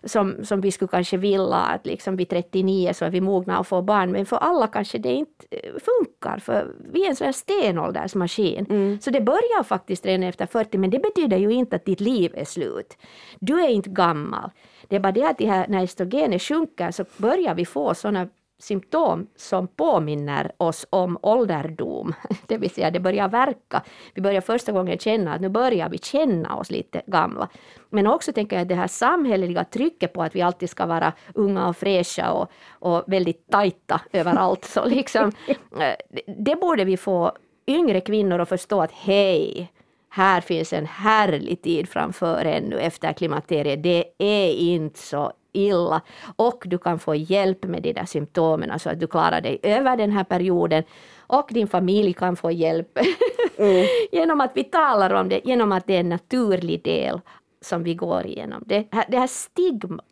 som, 0.07 0.45
som 0.45 0.61
vi 0.61 0.73
skulle 0.73 0.88
kanske 0.88 1.16
vilja 1.16 1.57
att 1.57 1.87
liksom 1.87 2.16
vid 2.16 2.29
39 2.29 2.92
så 2.95 3.05
är 3.05 3.11
vi 3.11 3.21
mogna 3.21 3.59
att 3.59 3.66
få 3.66 3.83
barn, 3.83 4.12
men 4.12 4.27
för 4.27 4.37
alla 4.37 4.66
kanske 4.66 4.99
det 4.99 5.12
inte 5.12 5.47
eh, 5.51 5.73
funkar, 5.73 6.38
för 6.38 6.75
vi 6.92 7.05
är 7.05 7.09
en 7.09 7.16
sån 7.16 7.25
här 7.25 7.33
stenåldersmaskin. 7.33 8.99
Så 9.03 9.11
det 9.11 9.21
börjar 9.21 9.62
faktiskt 9.62 10.07
redan 10.07 10.23
efter 10.23 10.47
40, 10.47 10.79
men 10.79 10.90
det 10.90 10.99
betyder 10.99 11.37
ju 11.37 11.53
inte 11.53 11.77
att 11.77 11.85
ditt 11.85 12.01
liv 12.01 12.33
är 12.35 12.45
slut. 12.45 12.97
Du 13.40 13.61
är 13.61 13.69
inte 13.69 13.90
gammal. 13.90 14.51
Det 14.88 14.97
är 14.97 15.01
bara 15.01 15.12
det 15.12 15.25
att 15.25 15.38
det 15.38 15.47
här, 15.47 15.69
när 15.69 15.85
estrogenet 15.85 16.42
sjunker 16.42 16.90
så 16.90 17.05
börjar 17.16 17.55
vi 17.55 17.64
få 17.64 17.95
såna 17.95 18.29
symptom 18.59 19.27
som 19.37 19.69
påminner 19.69 20.53
oss 20.57 20.87
om 20.90 21.19
ålderdom, 21.23 22.14
det 22.47 22.59
vill 22.59 22.71
säga 22.71 22.90
det 22.90 23.01
börjar 23.01 23.29
verka. 23.29 23.83
Vi 24.14 24.23
börjar 24.23 24.40
första 24.40 24.73
gången 24.73 24.99
känna 24.99 25.35
att 25.35 25.40
nu 25.40 25.49
börjar 25.49 25.88
vi 25.88 25.99
känna 25.99 26.57
oss 26.57 26.71
lite 26.71 27.03
gamla. 27.07 27.49
Men 27.90 28.07
också 28.07 28.33
tänker 28.33 28.57
jag 28.57 28.62
att 28.62 28.69
det 28.69 28.75
här 28.75 28.87
samhälleliga 28.87 29.64
trycket 29.64 30.12
på 30.12 30.23
att 30.23 30.35
vi 30.35 30.42
alltid 30.42 30.71
ska 30.71 30.87
vara 30.87 31.12
unga 31.35 31.69
och 31.69 31.77
fräscha 31.77 32.33
och, 32.33 32.51
och 32.71 33.05
väldigt 33.07 33.51
tajta 33.51 34.01
överallt, 34.12 34.64
så 34.64 34.85
liksom, 34.85 35.33
eh, 35.81 36.25
det 36.38 36.57
borde 36.61 36.85
vi 36.85 36.97
få 36.97 37.33
yngre 37.66 38.01
kvinnor 38.01 38.40
att 38.40 38.49
förstå 38.49 38.83
att 38.83 38.92
hej, 38.92 39.73
här 40.09 40.40
finns 40.40 40.73
en 40.73 40.87
härlig 40.87 41.62
tid 41.62 41.88
framför 41.88 42.45
ännu 42.45 42.79
efter 42.79 43.12
klimakteriet. 43.12 43.83
Det 43.83 44.05
är 44.19 44.53
inte 44.53 44.99
så 44.99 45.33
illa 45.57 46.01
och 46.37 46.62
du 46.66 46.79
kan 46.79 46.99
få 46.99 47.14
hjälp 47.14 47.64
med 47.64 47.83
de 47.83 47.92
där 47.92 48.05
symptomen 48.05 48.79
så 48.79 48.90
att 48.90 49.01
du 49.01 49.07
klarar 49.07 49.40
dig 49.40 49.59
över 49.62 49.97
den 49.97 50.11
här 50.11 50.25
perioden 50.25 50.83
och 51.19 51.49
din 51.51 51.69
familj 51.69 52.12
kan 52.12 52.37
få 52.37 52.51
hjälp 52.51 52.99
mm. 53.59 53.87
genom 54.12 54.40
att 54.40 54.51
vi 54.55 54.64
talar 54.64 55.14
om 55.14 55.29
det, 55.29 55.40
genom 55.45 55.73
att 55.73 55.87
det 55.87 55.97
är 55.97 56.01
en 56.01 56.09
naturlig 56.09 56.85
del 56.85 57.21
som 57.61 57.83
vi 57.83 57.95
går 57.95 58.27
igenom. 58.27 58.62
Det 58.66 58.88
här, 58.92 59.05
det 59.09 59.19
här 59.19 59.27
stigma 59.27 60.03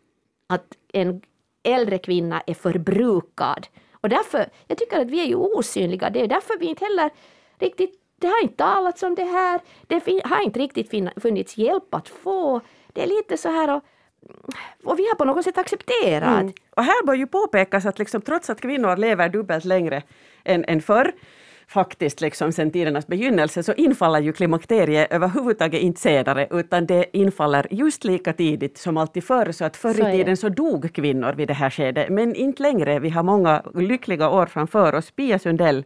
att 0.46 0.66
en 0.92 1.20
äldre 1.62 1.98
kvinna 1.98 2.42
är 2.46 2.54
förbrukad 2.54 3.66
och 3.92 4.08
därför, 4.08 4.46
jag 4.66 4.78
tycker 4.78 5.00
att 5.00 5.10
vi 5.10 5.20
är 5.20 5.26
ju 5.26 5.36
osynliga, 5.36 6.10
det 6.10 6.20
är 6.20 6.26
därför 6.28 6.58
vi 6.58 6.66
inte 6.66 6.84
heller 6.84 7.10
riktigt 7.58 8.00
det 8.24 8.26
har 8.26 8.42
inte 8.42 8.56
talats 8.56 9.02
om 9.02 9.14
det 9.14 9.24
här, 9.24 9.60
det 9.86 10.24
har 10.24 10.44
inte 10.44 10.58
riktigt 10.58 10.90
funnits 11.22 11.56
hjälp 11.56 11.94
att 11.94 12.08
få. 12.08 12.60
Det 12.92 13.02
är 13.02 13.06
lite 13.06 13.36
så 13.36 13.48
här 13.48 13.76
och, 13.76 13.82
och 14.84 14.98
vi 14.98 15.08
har 15.08 15.14
på 15.14 15.24
något 15.24 15.44
sätt 15.44 15.58
accepterat. 15.58 16.40
Mm. 16.40 16.52
Och 16.76 16.84
här 16.84 17.06
bör 17.06 17.14
ju 17.14 17.26
påpekas 17.26 17.86
att 17.86 17.98
liksom, 17.98 18.20
trots 18.20 18.50
att 18.50 18.60
kvinnor 18.60 18.96
lever 18.96 19.28
dubbelt 19.28 19.64
längre 19.64 20.02
än, 20.44 20.64
än 20.64 20.82
förr, 20.82 21.12
faktiskt 21.66 22.20
liksom 22.20 22.52
sedan 22.52 22.70
tidernas 22.70 23.06
begynnelse, 23.06 23.62
så 23.62 23.72
infaller 23.72 24.20
ju 24.20 24.32
klimakteriet 24.32 25.12
överhuvudtaget 25.12 25.80
inte 25.80 26.00
senare, 26.00 26.48
utan 26.50 26.86
det 26.86 27.16
infaller 27.16 27.66
just 27.70 28.04
lika 28.04 28.32
tidigt 28.32 28.78
som 28.78 28.96
alltid 28.96 29.24
förr. 29.24 29.52
Så 29.52 29.64
att 29.64 29.76
förr 29.76 30.08
i 30.08 30.16
tiden 30.16 30.36
så 30.36 30.48
dog 30.48 30.92
kvinnor 30.92 31.32
vid 31.32 31.48
det 31.48 31.54
här 31.54 31.70
skedet, 31.70 32.08
men 32.08 32.34
inte 32.34 32.62
längre. 32.62 32.98
Vi 32.98 33.10
har 33.10 33.22
många 33.22 33.62
lyckliga 33.74 34.30
år 34.30 34.46
framför 34.46 34.94
oss. 34.94 35.10
Pia 35.10 35.38
Sundell, 35.38 35.84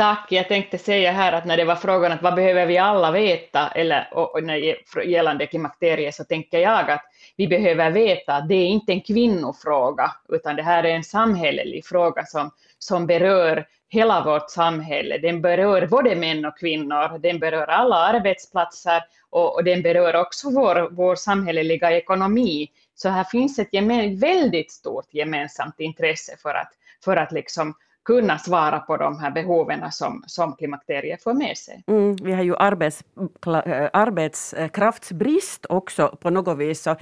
Tack, 0.00 0.26
jag 0.32 0.48
tänkte 0.48 0.78
säga 0.78 1.12
här 1.12 1.32
att 1.32 1.44
när 1.44 1.56
det 1.56 1.64
var 1.64 1.76
frågan 1.76 2.12
att 2.12 2.22
vad 2.22 2.34
behöver 2.34 2.66
vi 2.66 2.78
alla 2.78 3.10
veta, 3.10 3.68
eller 3.68 4.08
och, 4.12 4.34
och 4.34 4.42
när, 4.42 4.76
gällande 5.04 5.46
klimakteriet, 5.46 6.14
så 6.14 6.24
tänker 6.24 6.58
jag 6.58 6.90
att 6.90 7.02
vi 7.36 7.48
behöver 7.48 7.90
veta 7.90 8.34
att 8.34 8.48
det 8.48 8.54
är 8.54 8.66
inte 8.66 8.92
en 8.92 9.00
kvinnofråga, 9.00 10.10
utan 10.28 10.56
det 10.56 10.62
här 10.62 10.84
är 10.84 10.94
en 10.94 11.04
samhällelig 11.04 11.84
fråga 11.84 12.26
som, 12.26 12.50
som 12.78 13.06
berör 13.06 13.66
hela 13.88 14.24
vårt 14.24 14.50
samhälle. 14.50 15.18
Den 15.18 15.42
berör 15.42 15.86
både 15.86 16.16
män 16.16 16.44
och 16.44 16.58
kvinnor, 16.58 17.18
den 17.18 17.38
berör 17.38 17.66
alla 17.66 17.96
arbetsplatser 17.96 19.02
och, 19.30 19.54
och 19.54 19.64
den 19.64 19.82
berör 19.82 20.16
också 20.16 20.50
vår, 20.50 20.88
vår 20.90 21.14
samhälleliga 21.14 21.90
ekonomi. 21.90 22.68
Så 22.94 23.08
här 23.08 23.24
finns 23.24 23.58
ett 23.58 23.72
gemen, 23.72 24.18
väldigt 24.18 24.72
stort 24.72 25.14
gemensamt 25.14 25.80
intresse 25.80 26.36
för 26.42 26.54
att, 26.54 26.72
för 27.04 27.16
att 27.16 27.32
liksom 27.32 27.74
kunna 28.10 28.38
svara 28.38 28.78
på 28.78 28.96
de 28.96 29.18
här 29.18 29.30
behoven 29.30 29.92
som, 29.92 30.24
som 30.26 30.52
klimakteriet 30.56 31.22
får 31.22 31.34
med 31.34 31.56
sig. 31.56 31.84
Mm, 31.86 32.16
vi 32.16 32.32
har 32.32 32.42
ju 32.42 32.56
arbets, 32.56 33.04
eh, 33.46 33.88
arbetskraftsbrist 33.92 35.66
också 35.68 36.16
på 36.20 36.30
något 36.30 36.58
vis. 36.58 36.86
Och, 36.86 36.96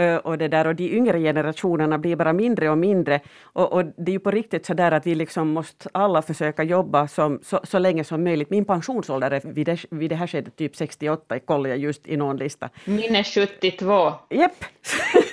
eh, 0.00 0.16
och, 0.16 0.38
det 0.38 0.48
där, 0.48 0.66
och 0.66 0.74
de 0.74 0.96
yngre 0.96 1.20
generationerna 1.20 1.98
blir 1.98 2.16
bara 2.16 2.32
mindre 2.32 2.70
och 2.70 2.78
mindre. 2.78 3.20
Och, 3.42 3.72
och 3.72 3.84
det 3.84 4.10
är 4.10 4.12
ju 4.12 4.18
på 4.18 4.30
riktigt 4.30 4.66
så 4.66 4.74
där 4.74 4.92
att 4.92 5.06
vi 5.06 5.14
liksom 5.14 5.48
måste 5.48 5.88
alla 5.92 6.22
försöka 6.22 6.62
jobba 6.62 7.08
som, 7.08 7.40
så, 7.42 7.60
så 7.64 7.78
länge 7.78 8.04
som 8.04 8.24
möjligt. 8.24 8.50
Min 8.50 8.64
pensionsålder 8.64 9.30
är 9.30 9.40
vid 9.44 9.66
det, 9.66 9.84
vid 9.90 10.10
det 10.10 10.16
här 10.16 10.26
skedet 10.26 10.56
typ 10.56 10.76
68, 10.76 11.38
kollade 11.40 11.68
jag 11.68 11.78
just 11.78 12.06
i 12.06 12.16
någon 12.16 12.36
lista. 12.36 12.68
Min 12.84 13.16
är 13.16 13.24
72. 13.24 14.12
Japp. 14.30 14.64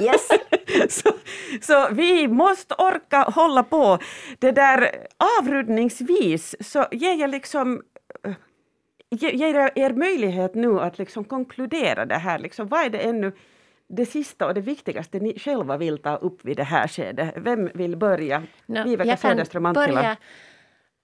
yes. 0.00 0.28
så, 0.88 1.12
så 1.60 1.88
vi 1.92 2.28
måste 2.28 2.74
orka 2.74 3.22
hålla 3.22 3.62
på. 3.62 3.98
Det 4.38 4.50
där 4.50 4.90
avrundningsvis 5.40 6.56
så 6.60 6.86
ger 6.90 7.14
jag 7.14 7.30
liksom 7.30 7.82
eh, 8.24 8.34
ger 9.10 9.78
er, 9.78 9.92
möjlighet 9.92 10.54
nu 10.54 10.80
att 10.80 10.98
liksom 10.98 11.24
konkludera 11.24 12.06
det 12.06 12.14
här. 12.18 12.38
Liksom, 12.38 12.68
vad 12.68 12.84
är 12.84 12.90
det 12.90 12.98
ännu 12.98 13.32
det 13.88 14.06
sista 14.06 14.46
och 14.46 14.54
det 14.54 14.60
viktigaste 14.60 15.18
ni 15.18 15.38
själva 15.38 15.76
vill 15.76 15.98
ta 15.98 16.16
upp 16.16 16.44
vid 16.44 16.56
det 16.56 16.64
här 16.64 16.88
skedet? 16.88 17.34
Vem 17.36 17.70
vill 17.74 17.96
börja? 17.96 18.42
No, 18.66 18.84
Viveka 18.84 19.10
jag 19.10 19.20
kan 19.52 19.72
börja 19.72 20.16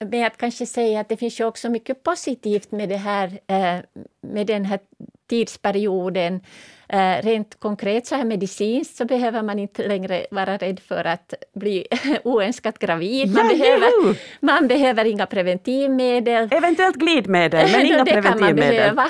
med 0.04 0.26
att 0.26 0.36
kanske 0.36 0.66
säga 0.66 1.00
att 1.00 1.08
det 1.08 1.16
finns 1.16 1.40
ju 1.40 1.44
också 1.44 1.68
mycket 1.68 2.02
positivt 2.02 2.70
med, 2.70 2.88
det 2.88 2.96
här, 2.96 3.40
eh, 3.46 3.84
med 4.20 4.46
den 4.46 4.64
här 4.64 4.80
tidsperioden. 5.26 6.40
Eh, 6.88 7.22
rent 7.22 7.60
konkret 7.60 8.06
så 8.06 8.14
här 8.14 8.24
medicinskt 8.24 8.96
så 8.96 9.04
behöver 9.04 9.42
man 9.42 9.58
inte 9.58 9.88
längre 9.88 10.26
vara 10.30 10.56
rädd 10.56 10.80
för 10.80 11.04
att 11.04 11.34
bli 11.54 11.86
oönskat 12.24 12.78
gravid. 12.78 13.34
Man, 13.34 13.50
ja, 13.50 13.56
behöver, 13.56 14.16
man 14.40 14.68
behöver 14.68 15.04
inga 15.04 15.26
preventivmedel. 15.26 16.48
Eventuellt 16.50 16.96
glidmedel, 16.96 17.72
men 17.72 17.86
inga 17.86 18.04
det 18.04 18.12
preventivmedel. 18.12 18.76
Kan 18.76 18.94
man 18.94 19.06
behöva. 19.06 19.08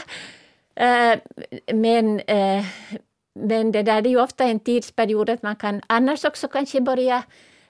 Eh, 0.75 1.19
men, 1.75 2.21
men 3.35 3.73
det 3.73 3.83
där 3.83 4.03
det 4.03 4.09
är 4.09 4.11
ju 4.11 4.21
ofta 4.21 4.45
en 4.45 4.61
tidsperiod 4.61 5.31
att 5.31 5.43
man 5.43 5.57
kan 5.57 5.81
annars 5.87 6.25
också 6.25 6.49
kanske 6.49 6.81
börja 6.81 7.23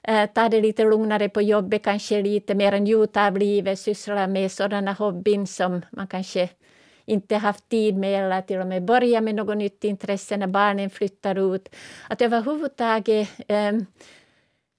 eh, 0.08 0.26
ta 0.26 0.48
det 0.48 0.60
lite 0.60 0.84
lugnare 0.84 1.28
på 1.28 1.42
jobbet, 1.42 1.82
kanske 1.82 2.22
lite 2.22 2.54
mer 2.54 2.80
njuta 2.80 3.26
av 3.26 3.38
livet, 3.38 3.78
syssla 3.78 4.26
med 4.26 4.52
sådana 4.52 4.92
hobbyn 4.92 5.46
som 5.46 5.82
man 5.90 6.06
kanske 6.06 6.48
inte 7.06 7.36
haft 7.36 7.68
tid 7.68 7.96
med 7.96 8.24
eller 8.24 8.42
till 8.42 8.60
och 8.60 8.66
med 8.66 8.84
börja 8.84 9.20
med 9.20 9.34
något 9.34 9.56
nytt 9.56 9.84
intresse 9.84 10.36
när 10.36 10.46
barnen 10.46 10.90
flyttar 10.90 11.54
ut. 11.54 11.68
Att 12.08 12.22
överhuvudtaget 12.22 13.28
eh, 13.48 13.72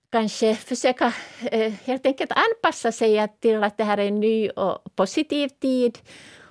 kanske 0.10 0.56
försöka 0.56 1.14
eh, 1.52 1.74
helt 1.86 2.06
enkelt 2.06 2.32
anpassa 2.32 2.92
sig 2.92 3.28
till 3.40 3.64
att 3.64 3.78
det 3.78 3.84
här 3.84 3.98
är 3.98 4.08
en 4.08 4.20
ny 4.20 4.50
och 4.50 4.96
positiv 4.96 5.48
tid 5.48 6.00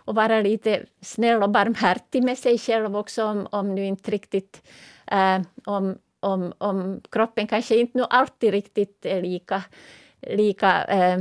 och 0.06 0.14
vara 0.14 0.40
lite 0.40 0.84
snäll 1.00 1.42
och 1.42 1.50
barmhärtig 1.50 2.22
med 2.22 2.38
sig 2.38 2.58
själv 2.58 2.96
också 2.96 3.24
om, 3.24 3.48
om 3.50 3.74
nu 3.74 3.84
inte 3.84 4.10
riktigt 4.10 4.62
eh, 5.06 5.40
om, 5.64 5.98
om, 6.20 6.52
om 6.58 7.00
kroppen 7.10 7.46
kanske 7.46 7.76
inte 7.76 7.98
nu 7.98 8.04
alltid 8.10 8.50
riktigt 8.50 9.06
är 9.06 9.22
lika 9.22 9.62
lika 10.26 10.84
eh, 10.84 11.18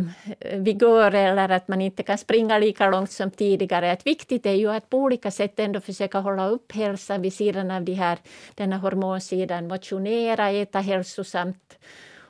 vigör 0.58 1.16
eller 1.16 1.50
att 1.50 1.68
man 1.68 1.82
inte 1.82 2.04
kan 2.04 2.18
springa 2.18 2.58
lika 2.58 2.90
långt 2.90 3.12
som 3.12 3.32
tidigare. 3.32 3.92
Att 3.92 4.08
viktigt 4.08 4.46
är 4.46 4.54
ju 4.54 4.72
att 4.72 4.90
på 4.90 4.98
olika 4.98 5.32
sätt 5.32 5.60
ändå 5.60 5.80
försöka 5.80 6.20
hålla 6.20 6.48
upp 6.50 6.72
hälsan 6.72 7.22
vid 7.22 7.34
sidan 7.34 7.72
av 7.72 7.84
de 7.84 7.94
här, 7.94 8.18
den 8.56 8.74
här 8.74 8.80
hormonsidan. 8.80 9.68
Motionera, 9.68 10.50
äta 10.50 10.80
hälsosamt 10.80 11.78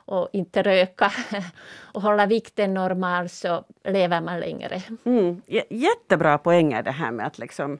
och 0.06 0.28
inte 0.32 0.62
röka 0.62 1.12
och 1.76 2.02
hålla 2.02 2.26
vikten 2.26 2.74
normal 2.74 3.28
så 3.28 3.64
lever 3.84 4.20
man 4.20 4.40
längre. 4.40 4.82
Mm, 5.04 5.42
jättebra 5.68 6.38
poänger 6.38 6.82
det 6.82 6.90
här 6.90 7.10
med 7.10 7.26
att 7.26 7.38
liksom 7.38 7.78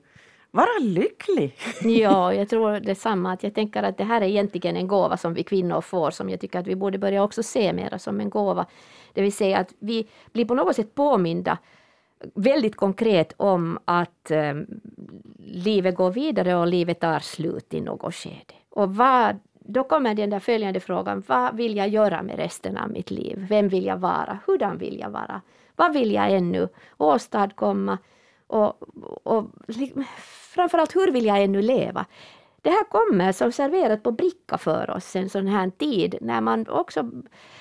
vara 0.56 0.78
lycklig. 0.80 1.54
ja, 1.82 2.34
jag 2.34 2.48
tror 2.48 2.80
detsamma. 2.80 3.32
Att 3.32 3.42
jag 3.42 3.54
tänker 3.54 3.82
att 3.82 3.98
det 3.98 4.04
här 4.04 4.20
är 4.20 4.26
egentligen 4.26 4.76
en 4.76 4.88
gåva 4.88 5.16
som 5.16 5.34
vi 5.34 5.42
kvinnor 5.42 5.80
får 5.80 6.10
som 6.10 6.30
jag 6.30 6.40
tycker 6.40 6.58
att 6.58 6.66
vi 6.66 6.76
borde 6.76 6.98
börja 6.98 7.22
också 7.22 7.42
se 7.42 7.72
mer 7.72 7.98
som 7.98 8.20
en 8.20 8.30
gåva. 8.30 8.66
Det 9.12 9.22
vill 9.22 9.32
säga 9.32 9.58
att 9.58 9.72
vi 9.78 10.08
blir 10.32 10.44
på 10.44 10.54
något 10.54 10.76
sätt 10.76 10.94
påminda 10.94 11.58
väldigt 12.34 12.76
konkret 12.76 13.32
om 13.36 13.78
att 13.84 14.30
eh, 14.30 14.54
livet 15.38 15.96
går 15.96 16.10
vidare 16.10 16.56
och 16.56 16.66
livet 16.66 17.00
tar 17.00 17.18
slut 17.18 17.74
i 17.74 17.80
något 17.80 18.14
skede. 18.14 18.54
Och 18.70 18.96
vad, 18.96 19.38
då 19.52 19.84
kommer 19.84 20.14
den 20.14 20.30
där 20.30 20.40
följande 20.40 20.80
frågan, 20.80 21.22
vad 21.26 21.56
vill 21.56 21.76
jag 21.76 21.88
göra 21.88 22.22
med 22.22 22.36
resten 22.36 22.76
av 22.76 22.90
mitt 22.90 23.10
liv? 23.10 23.46
Vem 23.48 23.68
vill 23.68 23.86
jag 23.86 23.96
vara? 23.96 24.38
Hurdan 24.46 24.78
vill 24.78 24.98
jag 25.00 25.10
vara? 25.10 25.40
Vad 25.76 25.92
vill 25.92 26.12
jag 26.12 26.30
ännu 26.30 26.68
åstadkomma? 26.96 27.98
Och, 28.46 28.82
och 29.22 29.44
liksom, 29.66 30.04
framförallt 30.56 30.96
hur 30.96 31.12
vill 31.12 31.26
jag 31.26 31.42
ännu 31.42 31.62
leva? 31.62 32.06
Det 32.62 32.70
här 32.70 32.84
kommer 32.84 33.32
som 33.32 33.52
serverat 33.52 34.02
på 34.02 34.12
bricka 34.12 34.58
för 34.58 34.90
oss 34.90 35.16
en 35.16 35.28
sån 35.28 35.46
här 35.46 35.70
tid 35.70 36.18
när 36.20 36.40
man 36.40 36.68
också 36.68 37.10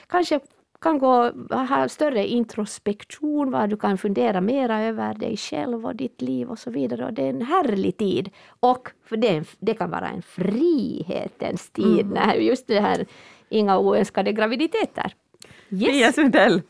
kanske 0.08 0.40
kan 0.82 1.00
gå, 1.00 1.32
ha 1.50 1.90
större 1.90 2.28
introspektion, 2.28 3.52
var 3.52 3.68
du 3.68 3.78
kan 3.78 3.98
fundera 3.98 4.42
mera 4.42 4.82
över 4.82 5.14
dig 5.14 5.38
själv 5.38 5.86
och 5.86 5.96
ditt 5.96 6.22
liv 6.22 6.50
och 6.50 6.60
så 6.60 6.72
vidare. 6.72 7.06
Och 7.06 7.14
det 7.14 7.22
är 7.22 7.30
en 7.30 7.42
härlig 7.42 7.98
tid. 7.98 8.30
Och 8.60 8.90
för 9.06 9.18
det, 9.18 9.44
det 9.60 9.74
kan 9.74 9.90
vara 9.90 10.08
en 10.08 10.22
frihetens 10.22 11.70
tid, 11.70 12.02
mm. 12.02 12.14
när 12.14 12.34
just 12.36 12.68
det 12.68 12.80
här 12.80 13.06
inga 13.50 13.80
oönskade 13.80 14.32
graviditeter. 14.32 15.14
Yes. 15.70 15.92
Pia 15.92 16.12
Sundell. 16.12 16.62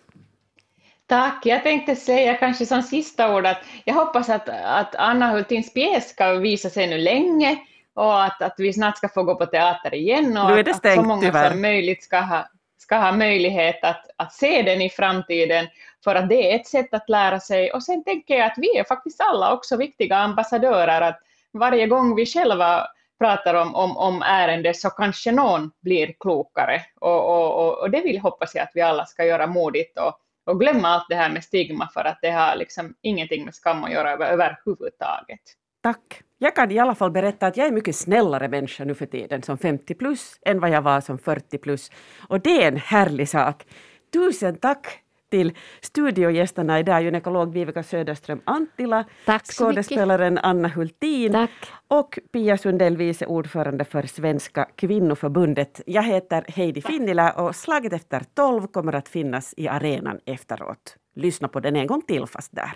Tack. 1.07 1.45
Jag 1.45 1.63
tänkte 1.63 1.95
säga 1.95 2.33
kanske 2.33 2.65
som 2.65 2.81
sista 2.81 3.35
ord 3.35 3.45
att 3.45 3.61
jag 3.83 3.93
hoppas 3.93 4.29
att, 4.29 4.49
att 4.49 4.95
Anna 4.95 5.31
Hultins 5.31 5.73
pjäs 5.73 6.09
ska 6.09 6.33
visa 6.33 6.69
sig 6.69 6.87
nu 6.87 6.97
länge 6.97 7.57
och 7.93 8.23
att, 8.23 8.41
att 8.41 8.55
vi 8.57 8.73
snart 8.73 8.97
ska 8.97 9.09
få 9.09 9.23
gå 9.23 9.35
på 9.35 9.45
teater 9.45 9.93
igen 9.93 10.37
och 10.37 10.59
att, 10.59 10.85
att, 10.85 10.93
så 10.93 11.01
många 11.01 11.21
tyvärr. 11.21 11.49
som 11.49 11.61
möjligt 11.61 12.03
ska 12.03 12.19
ha, 12.19 12.49
ska 12.77 12.97
ha 12.97 13.11
möjlighet 13.11 13.83
att, 13.83 14.09
att 14.15 14.33
se 14.33 14.61
den 14.61 14.81
i 14.81 14.89
framtiden, 14.89 15.67
för 16.03 16.15
att 16.15 16.29
det 16.29 16.51
är 16.51 16.55
ett 16.55 16.67
sätt 16.67 16.93
att 16.93 17.09
lära 17.09 17.39
sig. 17.39 17.71
Och 17.71 17.83
sen 17.83 18.03
tänker 18.03 18.37
jag 18.37 18.45
att 18.45 18.57
vi 18.57 18.77
är 18.77 18.83
faktiskt 18.83 19.21
alla 19.21 19.53
också 19.53 19.77
viktiga 19.77 20.17
ambassadörer, 20.17 21.01
att 21.01 21.19
varje 21.53 21.87
gång 21.87 22.15
vi 22.15 22.25
själva 22.25 22.87
pratar 23.19 23.53
om, 23.53 23.75
om, 23.75 23.97
om 23.97 24.21
ärende 24.21 24.73
så 24.73 24.89
kanske 24.89 25.31
någon 25.31 25.71
blir 25.81 26.13
klokare. 26.19 26.81
Och, 26.99 27.29
och, 27.29 27.79
och 27.79 27.89
det 27.89 28.01
vill 28.01 28.19
hoppas 28.19 28.55
jag 28.55 28.63
att 28.63 28.71
vi 28.73 28.81
alla 28.81 29.05
ska 29.05 29.25
göra 29.25 29.47
modigt 29.47 29.97
och, 29.97 30.19
och 30.45 30.59
glömma 30.59 30.87
allt 30.87 31.05
det 31.09 31.15
här 31.15 31.29
med 31.29 31.43
stigma, 31.43 31.89
för 31.93 32.05
att 32.05 32.19
det 32.21 32.31
har 32.31 32.55
liksom 32.55 32.95
ingenting 33.01 33.45
med 33.45 33.55
skam 33.55 33.83
att 33.83 33.91
göra 33.91 34.11
över, 34.11 34.25
överhuvudtaget. 34.25 35.41
Tack. 35.83 36.21
Jag 36.37 36.55
kan 36.55 36.71
i 36.71 36.79
alla 36.79 36.95
fall 36.95 37.11
berätta 37.11 37.47
att 37.47 37.57
jag 37.57 37.67
är 37.67 37.71
mycket 37.71 37.95
snällare 37.95 38.47
människa 38.47 38.83
nu 38.83 38.95
för 38.95 39.05
tiden 39.05 39.43
som 39.43 39.57
50 39.57 39.93
plus 39.93 40.39
än 40.45 40.59
vad 40.59 40.69
jag 40.69 40.81
var 40.81 41.01
som 41.01 41.17
40 41.17 41.57
plus. 41.57 41.91
Och 42.29 42.39
det 42.41 42.63
är 42.63 42.67
en 42.67 42.77
härlig 42.77 43.29
sak. 43.29 43.65
Tusen 44.13 44.57
tack 44.57 45.04
till 45.35 45.53
studiogästerna 45.81 46.79
idag, 46.79 47.03
gynekolog 47.03 47.53
Viveka 47.53 47.83
Söderström 47.83 48.41
Anttila, 48.45 49.05
skådespelaren 49.43 50.37
Anna 50.37 50.67
Hultin 50.67 51.31
Tack. 51.31 51.51
och 51.87 52.19
Pia 52.31 52.57
Sundell, 52.57 52.97
vice 52.97 53.25
ordförande 53.25 53.85
för 53.85 54.03
Svenska 54.03 54.67
kvinnoförbundet. 54.75 55.81
Jag 55.85 56.03
heter 56.03 56.45
Heidi 56.47 56.81
Finnila 56.81 57.31
och 57.31 57.55
Slaget 57.55 57.93
efter 57.93 58.23
tolv 58.33 58.67
kommer 58.67 58.93
att 58.93 59.09
finnas 59.09 59.53
i 59.57 59.67
arenan 59.67 60.19
efteråt. 60.25 60.95
Lyssna 61.15 61.47
på 61.47 61.59
den 61.59 61.75
en 61.75 61.87
gång 61.87 62.01
till 62.01 62.27
fast 62.27 62.55
där. 62.55 62.71